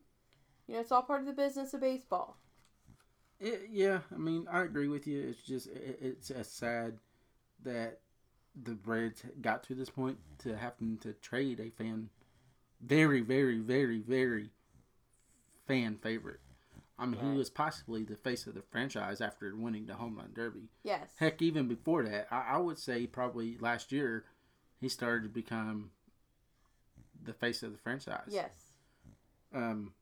You 0.68 0.76
know, 0.76 0.82
it's 0.82 0.92
all 0.92 1.04
part 1.04 1.22
of 1.22 1.28
the 1.28 1.34
business 1.34 1.74
of 1.74 1.82
baseball. 1.82 2.38
It, 3.40 3.68
yeah, 3.72 4.00
I 4.14 4.18
mean, 4.18 4.48
I 4.52 4.62
agree 4.62 4.88
with 4.88 5.08
you. 5.08 5.30
It's 5.30 5.42
just 5.42 5.68
it, 5.68 6.00
it's 6.02 6.30
a 6.30 6.44
sad 6.44 6.98
that 7.64 8.00
the 8.62 8.78
Reds 8.86 9.24
got 9.42 9.64
to 9.64 9.76
this 9.76 9.90
point 9.90 10.18
to 10.40 10.58
having 10.58 10.98
to 11.00 11.14
trade 11.14 11.60
a 11.60 11.70
fan, 11.70 12.10
very, 12.82 13.22
very, 13.22 13.60
very, 13.60 14.00
very 14.00 14.50
fan 15.72 15.98
favorite. 15.98 16.40
I 17.00 17.06
mean, 17.06 17.20
Right. 17.22 17.32
he 17.32 17.38
was 17.38 17.50
possibly 17.50 18.04
the 18.04 18.16
face 18.16 18.46
of 18.46 18.54
the 18.54 18.62
franchise 18.62 19.22
after 19.22 19.56
winning 19.56 19.86
the 19.88 19.96
home 19.96 20.18
run 20.18 20.32
derby. 20.34 20.70
Yes. 20.84 21.10
Heck, 21.18 21.42
even 21.42 21.68
before 21.68 22.04
that, 22.04 22.28
I, 22.30 22.42
I 22.52 22.58
would 22.58 22.78
say 22.78 23.08
probably 23.08 23.58
last 23.60 23.92
year 23.92 24.26
he 24.80 24.88
started 24.90 25.24
to 25.24 25.30
become 25.30 25.92
the 27.24 27.34
face 27.34 27.64
of 27.64 27.72
the 27.72 27.78
franchise. 27.78 28.28
Yes. 28.30 28.52
Um, 29.54 29.94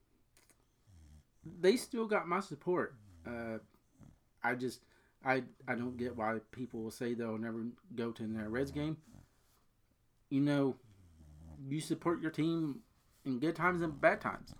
they 1.62 1.78
still 1.78 2.06
got 2.06 2.28
my 2.28 2.40
support. 2.42 2.96
Uh, 3.26 3.60
I 4.44 4.56
just 4.56 4.82
I 5.24 5.44
I 5.68 5.76
don't 5.76 5.98
get 5.98 6.16
why 6.16 6.40
people 6.52 6.82
will 6.82 6.92
say 6.92 7.14
they'll 7.14 7.38
never 7.38 7.66
go 7.96 8.12
to 8.12 8.24
another 8.24 8.50
Reds 8.50 8.72
game. 8.72 8.98
You 10.30 10.42
know, 10.42 10.76
you 11.68 11.80
support 11.82 12.22
your 12.22 12.32
team 12.32 12.80
in 13.26 13.40
good 13.40 13.56
times 13.56 13.82
and 13.82 14.00
bad 14.00 14.22
times. 14.22 14.54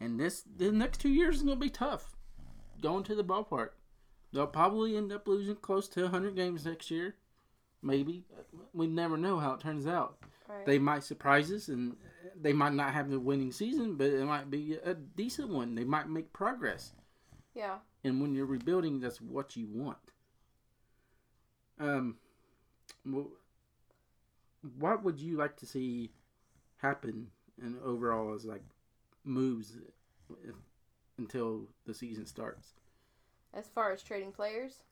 And 0.00 0.18
this 0.18 0.42
the 0.56 0.72
next 0.72 0.98
two 1.00 1.10
years 1.10 1.36
is 1.36 1.42
gonna 1.42 1.56
be 1.56 1.70
tough. 1.70 2.16
Going 2.80 3.04
to 3.04 3.14
the 3.14 3.24
ballpark. 3.24 3.70
They'll 4.32 4.46
probably 4.46 4.96
end 4.96 5.12
up 5.12 5.28
losing 5.28 5.56
close 5.56 5.88
to 5.88 6.02
100 6.02 6.34
games 6.36 6.64
next 6.64 6.90
year. 6.90 7.16
Maybe. 7.82 8.24
We 8.72 8.86
never 8.86 9.16
know 9.16 9.38
how 9.38 9.52
it 9.54 9.60
turns 9.60 9.86
out. 9.86 10.18
Right. 10.48 10.64
They 10.64 10.78
might 10.78 11.02
surprise 11.04 11.50
us 11.52 11.68
and 11.68 11.96
they 12.40 12.52
might 12.52 12.72
not 12.74 12.92
have 12.94 13.10
the 13.10 13.18
winning 13.20 13.52
season, 13.52 13.96
but 13.96 14.06
it 14.08 14.24
might 14.24 14.50
be 14.50 14.76
a 14.84 14.94
decent 14.94 15.48
one. 15.50 15.74
They 15.74 15.84
might 15.84 16.08
make 16.08 16.32
progress. 16.32 16.92
yeah. 17.54 17.78
And 18.02 18.20
when 18.22 18.34
you're 18.34 18.46
rebuilding, 18.46 19.00
that's 19.00 19.20
what 19.20 19.56
you 19.56 19.68
want. 19.70 19.98
Um, 21.78 22.16
wh- 23.06 23.32
what 24.78 25.02
would 25.02 25.20
you 25.20 25.36
like 25.36 25.56
to 25.58 25.66
see 25.66 26.10
happen 26.78 27.28
and 27.62 27.76
overall 27.82 28.34
as 28.34 28.44
like 28.46 28.62
moves 29.24 29.76
until 31.18 31.68
the 31.86 31.94
season 31.94 32.26
starts? 32.26 32.74
as 33.52 33.66
far 33.66 33.92
as 33.92 34.02
trading 34.02 34.32
players. 34.32 34.82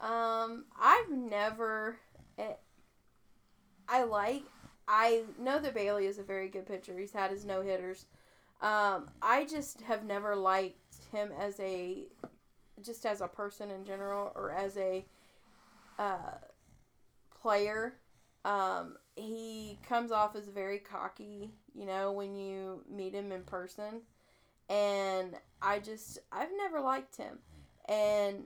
Um, 0.00 0.66
I've 0.78 1.10
never. 1.10 1.98
eh, 2.38 2.52
I 3.88 4.02
like. 4.02 4.42
I 4.88 5.22
know 5.38 5.58
that 5.58 5.74
Bailey 5.74 6.06
is 6.06 6.18
a 6.18 6.22
very 6.22 6.48
good 6.48 6.66
pitcher. 6.66 6.96
He's 6.98 7.12
had 7.12 7.30
his 7.30 7.44
no 7.44 7.62
hitters. 7.62 8.06
Um, 8.60 9.10
I 9.20 9.46
just 9.50 9.80
have 9.82 10.04
never 10.04 10.36
liked 10.36 10.96
him 11.12 11.30
as 11.38 11.58
a, 11.60 12.04
just 12.82 13.04
as 13.04 13.20
a 13.20 13.28
person 13.28 13.70
in 13.70 13.84
general, 13.84 14.32
or 14.34 14.52
as 14.52 14.76
a, 14.76 15.04
uh, 15.98 16.38
player. 17.40 17.94
Um, 18.44 18.96
he 19.16 19.78
comes 19.88 20.12
off 20.12 20.36
as 20.36 20.46
very 20.46 20.78
cocky, 20.78 21.50
you 21.74 21.86
know, 21.86 22.12
when 22.12 22.36
you 22.36 22.84
meet 22.88 23.14
him 23.14 23.32
in 23.32 23.42
person. 23.42 24.02
And 24.68 25.34
I 25.62 25.78
just, 25.78 26.18
I've 26.30 26.50
never 26.56 26.80
liked 26.80 27.16
him. 27.16 27.38
And 27.88 28.44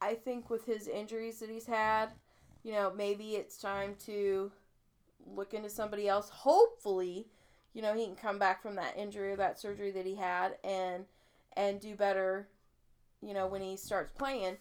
I 0.00 0.14
think 0.14 0.50
with 0.50 0.66
his 0.66 0.86
injuries 0.86 1.40
that 1.40 1.48
he's 1.48 1.66
had, 1.66 2.08
you 2.62 2.72
know, 2.72 2.92
maybe 2.94 3.36
it's 3.36 3.56
time 3.56 3.96
to 4.06 4.52
look 5.26 5.54
into 5.54 5.70
somebody 5.70 6.08
else. 6.08 6.28
Hopefully, 6.28 7.26
you 7.72 7.80
know, 7.80 7.94
he 7.94 8.04
can 8.04 8.16
come 8.16 8.38
back 8.38 8.60
from 8.62 8.74
that 8.76 8.96
injury 8.98 9.32
or 9.32 9.36
that 9.36 9.58
surgery 9.58 9.90
that 9.92 10.06
he 10.06 10.16
had 10.16 10.56
and 10.62 11.06
and 11.54 11.80
do 11.80 11.94
better, 11.94 12.48
you 13.20 13.34
know, 13.34 13.46
when 13.46 13.60
he 13.60 13.76
starts 13.76 14.10
playing, 14.16 14.56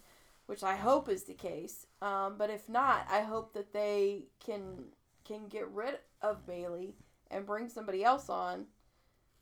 which 0.46 0.64
I 0.64 0.76
hope 0.76 1.10
is 1.10 1.24
the 1.24 1.34
case. 1.34 1.88
Um, 2.02 2.36
but 2.38 2.50
if 2.50 2.68
not, 2.68 3.06
I 3.10 3.22
hope 3.22 3.54
that 3.54 3.74
they 3.74 4.26
can 4.44 4.86
can 5.24 5.48
get 5.48 5.70
rid 5.70 6.00
of 6.22 6.46
Bailey 6.48 6.96
and 7.30 7.46
bring 7.46 7.70
somebody 7.70 8.04
else 8.04 8.28
on 8.30 8.66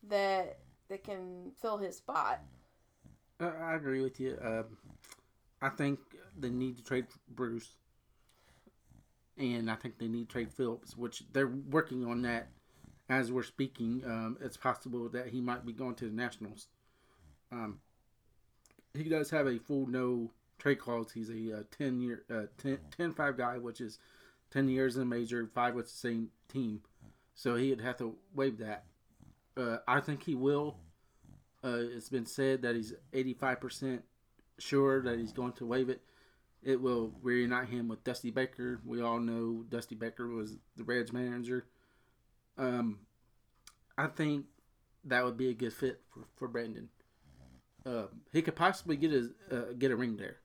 that 0.08 0.58
that 0.88 1.04
can 1.04 1.52
fill 1.60 1.78
his 1.78 1.96
spot. 1.96 2.40
Uh, 3.40 3.52
I 3.62 3.74
agree 3.74 4.02
with 4.02 4.20
you. 4.20 4.38
Um, 4.44 4.76
I 5.62 5.70
think 5.70 5.98
they 6.38 6.50
need 6.50 6.76
to 6.76 6.84
trade 6.84 7.06
Bruce, 7.28 7.76
and 9.38 9.70
I 9.70 9.76
think 9.76 9.98
they 9.98 10.08
need 10.08 10.28
to 10.28 10.32
trade 10.32 10.52
Phillips, 10.52 10.96
which 10.96 11.24
they're 11.32 11.52
working 11.70 12.04
on 12.06 12.22
that 12.22 12.48
as 13.08 13.32
we're 13.32 13.42
speaking. 13.42 14.02
Um, 14.04 14.36
it's 14.40 14.56
possible 14.56 15.08
that 15.10 15.28
he 15.28 15.40
might 15.40 15.64
be 15.64 15.72
going 15.72 15.94
to 15.96 16.06
the 16.06 16.14
Nationals. 16.14 16.66
Um, 17.50 17.80
he 18.94 19.04
does 19.04 19.30
have 19.30 19.46
a 19.46 19.58
full 19.58 19.86
no 19.86 20.30
trade 20.60 20.78
clause. 20.78 21.10
He's 21.12 21.30
a 21.30 21.58
uh, 21.58 21.62
10 21.76 22.00
year, 22.00 22.22
uh, 22.30 22.46
10, 22.58 22.78
10 22.96 23.14
5 23.14 23.36
guy, 23.36 23.58
which 23.58 23.80
is 23.80 23.98
10 24.52 24.68
years 24.68 24.96
in 24.96 25.08
major, 25.08 25.48
five 25.54 25.74
with 25.74 25.86
the 25.86 25.96
same 25.96 26.28
team. 26.48 26.82
So 27.34 27.56
he'd 27.56 27.80
have 27.80 27.96
to 27.98 28.14
waive 28.34 28.58
that. 28.58 28.84
Uh, 29.56 29.78
I 29.88 30.00
think 30.00 30.22
he 30.22 30.34
will. 30.34 30.76
Uh, 31.64 31.78
it's 31.78 32.08
been 32.08 32.26
said 32.26 32.62
that 32.62 32.76
he's 32.76 32.94
85% 33.12 34.00
sure 34.58 35.02
that 35.02 35.18
he's 35.18 35.32
going 35.32 35.52
to 35.54 35.66
waive 35.66 35.88
it. 35.88 36.02
It 36.62 36.80
will 36.80 37.12
reunite 37.22 37.68
him 37.68 37.88
with 37.88 38.04
Dusty 38.04 38.30
Baker. 38.30 38.80
We 38.84 39.00
all 39.00 39.18
know 39.18 39.64
Dusty 39.68 39.94
Baker 39.94 40.28
was 40.28 40.56
the 40.76 40.84
Reds 40.84 41.12
manager. 41.12 41.66
Um, 42.58 43.00
I 43.96 44.08
think 44.08 44.46
that 45.04 45.24
would 45.24 45.38
be 45.38 45.48
a 45.48 45.54
good 45.54 45.72
fit 45.72 46.00
for, 46.12 46.24
for 46.36 46.48
Brandon. 46.48 46.88
Uh, 47.86 48.04
he 48.32 48.42
could 48.42 48.56
possibly 48.56 48.96
get 48.96 49.12
a 49.12 49.30
uh, 49.50 49.72
get 49.78 49.90
a 49.90 49.96
ring 49.96 50.16
there. 50.18 50.39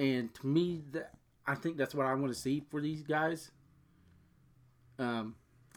And 0.00 0.32
to 0.32 0.46
me, 0.46 0.82
that 0.92 1.12
I 1.46 1.54
think 1.54 1.76
that's 1.76 1.94
what 1.94 2.06
I 2.06 2.14
want 2.14 2.32
to 2.32 2.38
see 2.38 2.62
for 2.70 2.80
these 2.80 3.02
guys. 3.02 3.50
Um, 4.98 5.34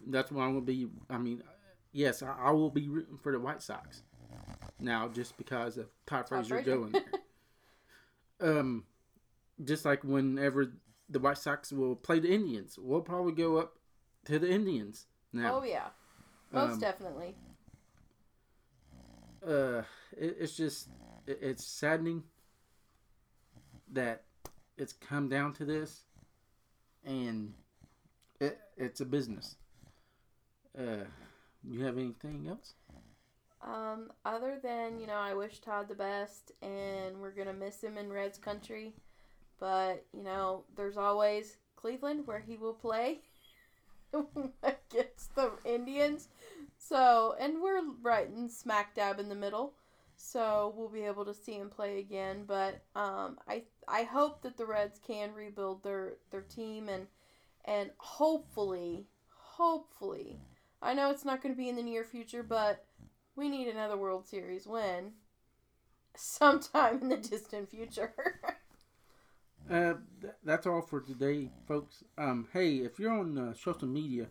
that's 0.07 0.31
what 0.31 0.43
I'm 0.43 0.53
gonna 0.53 0.61
be. 0.61 0.87
I 1.09 1.17
mean, 1.17 1.43
yes, 1.91 2.23
I, 2.23 2.33
I 2.39 2.51
will 2.51 2.69
be 2.69 2.87
rooting 2.87 3.17
for 3.17 3.33
the 3.33 3.39
White 3.39 3.61
Sox 3.61 4.03
now, 4.79 5.09
just 5.09 5.35
because 5.37 5.77
of 5.77 5.87
Todd 6.05 6.29
Frazier. 6.29 6.61
going 6.61 6.93
there. 6.93 7.03
um, 8.59 8.85
just 9.61 9.83
like 9.83 10.05
whenever 10.05 10.71
the 11.09 11.19
White 11.19 11.37
Sox 11.37 11.73
will 11.73 11.97
play 11.97 12.19
the 12.19 12.33
Indians, 12.33 12.79
we'll 12.81 13.01
probably 13.01 13.33
go 13.33 13.57
up 13.57 13.73
to 14.23 14.39
the 14.39 14.49
Indians 14.49 15.05
now. 15.33 15.59
Oh 15.59 15.63
yeah, 15.65 15.87
most 16.53 16.75
Um, 16.75 16.79
definitely. 16.79 17.35
uh, 19.45 19.81
it, 20.17 20.37
it's 20.39 20.55
just 20.55 20.87
it, 21.27 21.39
it's 21.41 21.65
saddening 21.65 22.23
that 23.93 24.23
it's 24.77 24.93
come 24.93 25.29
down 25.29 25.53
to 25.53 25.65
this, 25.65 26.01
and 27.05 27.53
it 28.39 28.59
it's 28.77 29.01
a 29.01 29.05
business. 29.05 29.55
Uh, 30.77 31.05
you 31.63 31.83
have 31.85 31.97
anything 31.97 32.47
else? 32.49 32.73
Um, 33.61 34.11
other 34.25 34.59
than 34.61 34.99
you 34.99 35.07
know, 35.07 35.13
I 35.13 35.33
wish 35.33 35.59
Todd 35.59 35.87
the 35.87 35.95
best, 35.95 36.51
and 36.61 37.19
we're 37.19 37.31
gonna 37.31 37.53
miss 37.53 37.81
him 37.81 37.97
in 37.97 38.11
Reds 38.11 38.37
country. 38.37 38.93
But 39.59 40.05
you 40.13 40.23
know, 40.23 40.63
there's 40.75 40.97
always 40.97 41.57
Cleveland 41.75 42.25
where 42.25 42.39
he 42.39 42.57
will 42.57 42.73
play 42.73 43.19
against 44.13 45.35
the 45.35 45.51
Indians. 45.65 46.27
So, 46.77 47.35
and 47.39 47.61
we're 47.61 47.81
right 48.01 48.27
in 48.27 48.49
smack 48.49 48.95
dab 48.95 49.19
in 49.19 49.29
the 49.29 49.35
middle. 49.35 49.73
So 50.15 50.73
we'll 50.75 50.89
be 50.89 51.03
able 51.03 51.25
to 51.25 51.33
see 51.33 51.53
him 51.53 51.69
play 51.69 51.99
again. 51.99 52.43
But 52.45 52.81
um, 52.95 53.37
I 53.47 53.63
I 53.87 54.03
hope 54.03 54.41
that 54.41 54.57
the 54.57 54.65
Reds 54.65 54.99
can 55.05 55.33
rebuild 55.33 55.83
their 55.83 56.13
their 56.31 56.41
team 56.41 56.89
and 56.89 57.07
and 57.65 57.91
hopefully 57.97 59.07
hopefully 59.27 60.39
I 60.81 60.93
know 60.93 61.09
it's 61.09 61.25
not 61.25 61.41
going 61.41 61.53
to 61.53 61.57
be 61.57 61.69
in 61.69 61.77
the 61.77 61.81
near 61.81 62.03
future, 62.03 62.43
but 62.43 62.85
we 63.37 63.47
need 63.47 63.67
another 63.67 63.95
World 63.95 64.27
Series 64.27 64.67
win 64.67 65.13
sometime 66.15 67.01
in 67.01 67.09
the 67.09 67.17
distant 67.17 67.69
future. 67.69 68.13
Uh, 69.71 69.93
th- 70.19 70.33
that's 70.43 70.67
all 70.67 70.81
for 70.81 70.99
today, 70.99 71.49
folks. 71.69 72.03
Um, 72.17 72.49
hey, 72.51 72.79
if 72.79 72.99
you're 72.99 73.17
on 73.17 73.37
uh, 73.37 73.53
social 73.53 73.87
media, 73.87 74.27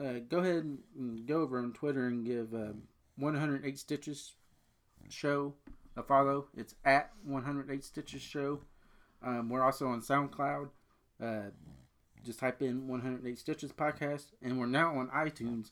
uh, 0.00 0.20
go 0.26 0.38
ahead 0.38 0.78
and 0.96 1.26
go 1.26 1.42
over 1.42 1.58
on 1.58 1.74
Twitter 1.74 2.06
and 2.06 2.24
give 2.24 2.54
um, 2.54 2.84
108 3.16 3.78
Stitches 3.78 4.32
Show 5.10 5.52
a 5.98 6.02
follow. 6.02 6.46
It's 6.56 6.74
at 6.82 7.10
108 7.24 7.84
Stitches 7.84 8.22
Show. 8.22 8.60
Um, 9.24 9.48
we're 9.48 9.62
also 9.62 9.88
on 9.88 10.02
SoundCloud. 10.02 10.68
Uh, 11.22 11.50
just 12.24 12.38
type 12.38 12.62
in 12.62 12.88
108 12.88 13.38
Stitches 13.38 13.72
Podcast, 13.72 14.26
and 14.42 14.58
we're 14.58 14.66
now 14.66 14.96
on 14.98 15.08
iTunes 15.08 15.70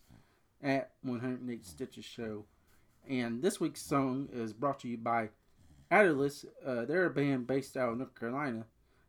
at 0.62 0.91
108 1.03 1.67
Stitches 1.67 2.05
Show. 2.05 2.45
And 3.09 3.43
this 3.43 3.61
week's 3.61 3.83
song 3.83 4.29
is 4.33 4.53
brought 4.53 4.81
to 4.81 4.88
you 4.88 4.97
by 4.97 5.31
Atlas. 5.91 6.45
Uh, 6.65 6.85
they're 6.85 7.07
a 7.07 7.11
band 7.11 7.47
based 7.47 7.77
out 7.77 7.91
of 7.91 7.99
North 7.99 8.19
Carolina, 8.19 8.67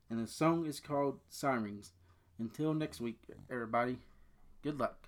and 0.09 0.19
the 0.19 0.27
song 0.27 0.65
is 0.65 0.79
called 0.79 1.19
Sirens. 1.29 1.91
Until 2.39 2.73
next 2.73 2.99
week, 2.99 3.19
everybody, 3.49 3.97
good 4.63 4.79
luck. 4.79 5.07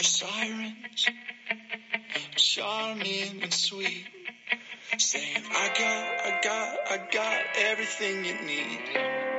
Sirens, 0.00 1.08
charming 2.36 3.42
and 3.42 3.52
sweet, 3.52 4.06
saying, 4.98 5.44
I 5.50 5.68
got, 5.68 6.26
I 6.26 6.40
got, 6.42 6.78
I 6.90 6.96
got 7.12 7.42
everything 7.56 8.24
you 8.24 8.34
need. 8.42 9.29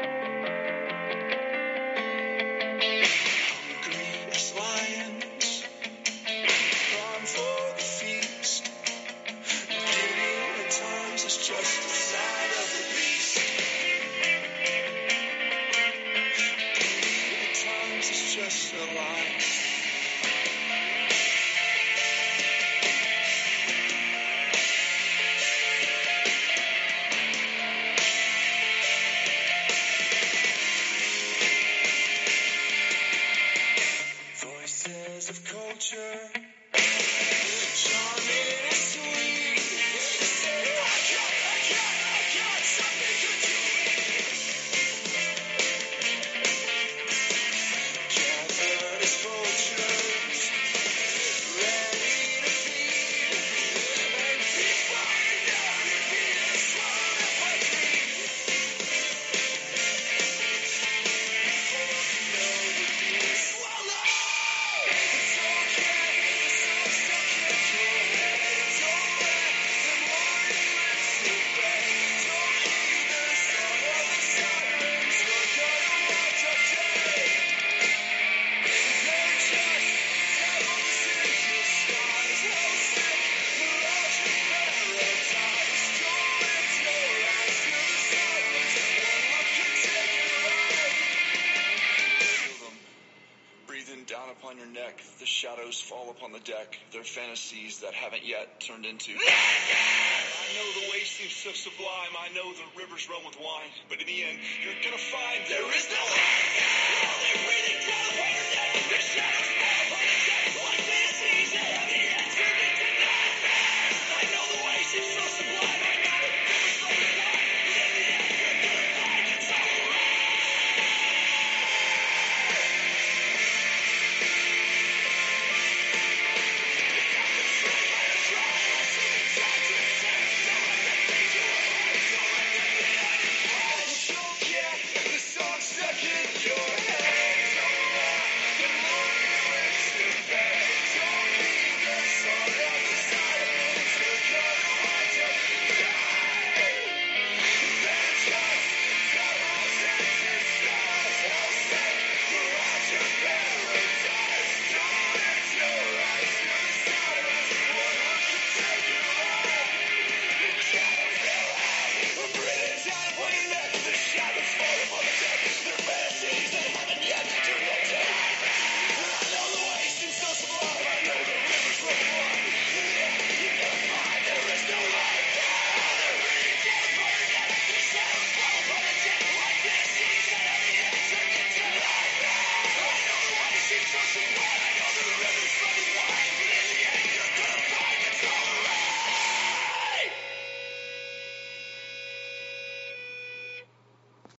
Fantasies 97.51 97.79
that 97.79 97.93
haven't 97.93 98.25
yet 98.25 98.59
turned 98.59 98.85
into. 98.85 99.11
I 99.27 100.55
know 100.55 100.81
the 100.81 100.91
way 100.91 101.03
seems 101.03 101.33
so 101.33 101.51
sublime. 101.51 102.13
I 102.19 102.33
know 102.33 102.51
the 102.53 102.63
rivers 102.77 103.09
run 103.09 103.23
with 103.25 103.37
wine. 103.39 103.71
But 103.89 103.99
in 103.99 104.07
the 104.07 104.23
end, 104.23 104.39
you're 104.63 104.73
gonna 104.83 104.97
find 104.97 105.39
there 105.49 105.67
is 105.75 105.87
no 105.89 105.99
Only 105.99 107.33
breathing 107.43 107.79
teleporters 107.83 108.51
and 108.55 108.91
the 108.91 108.99
shadows 108.99 109.50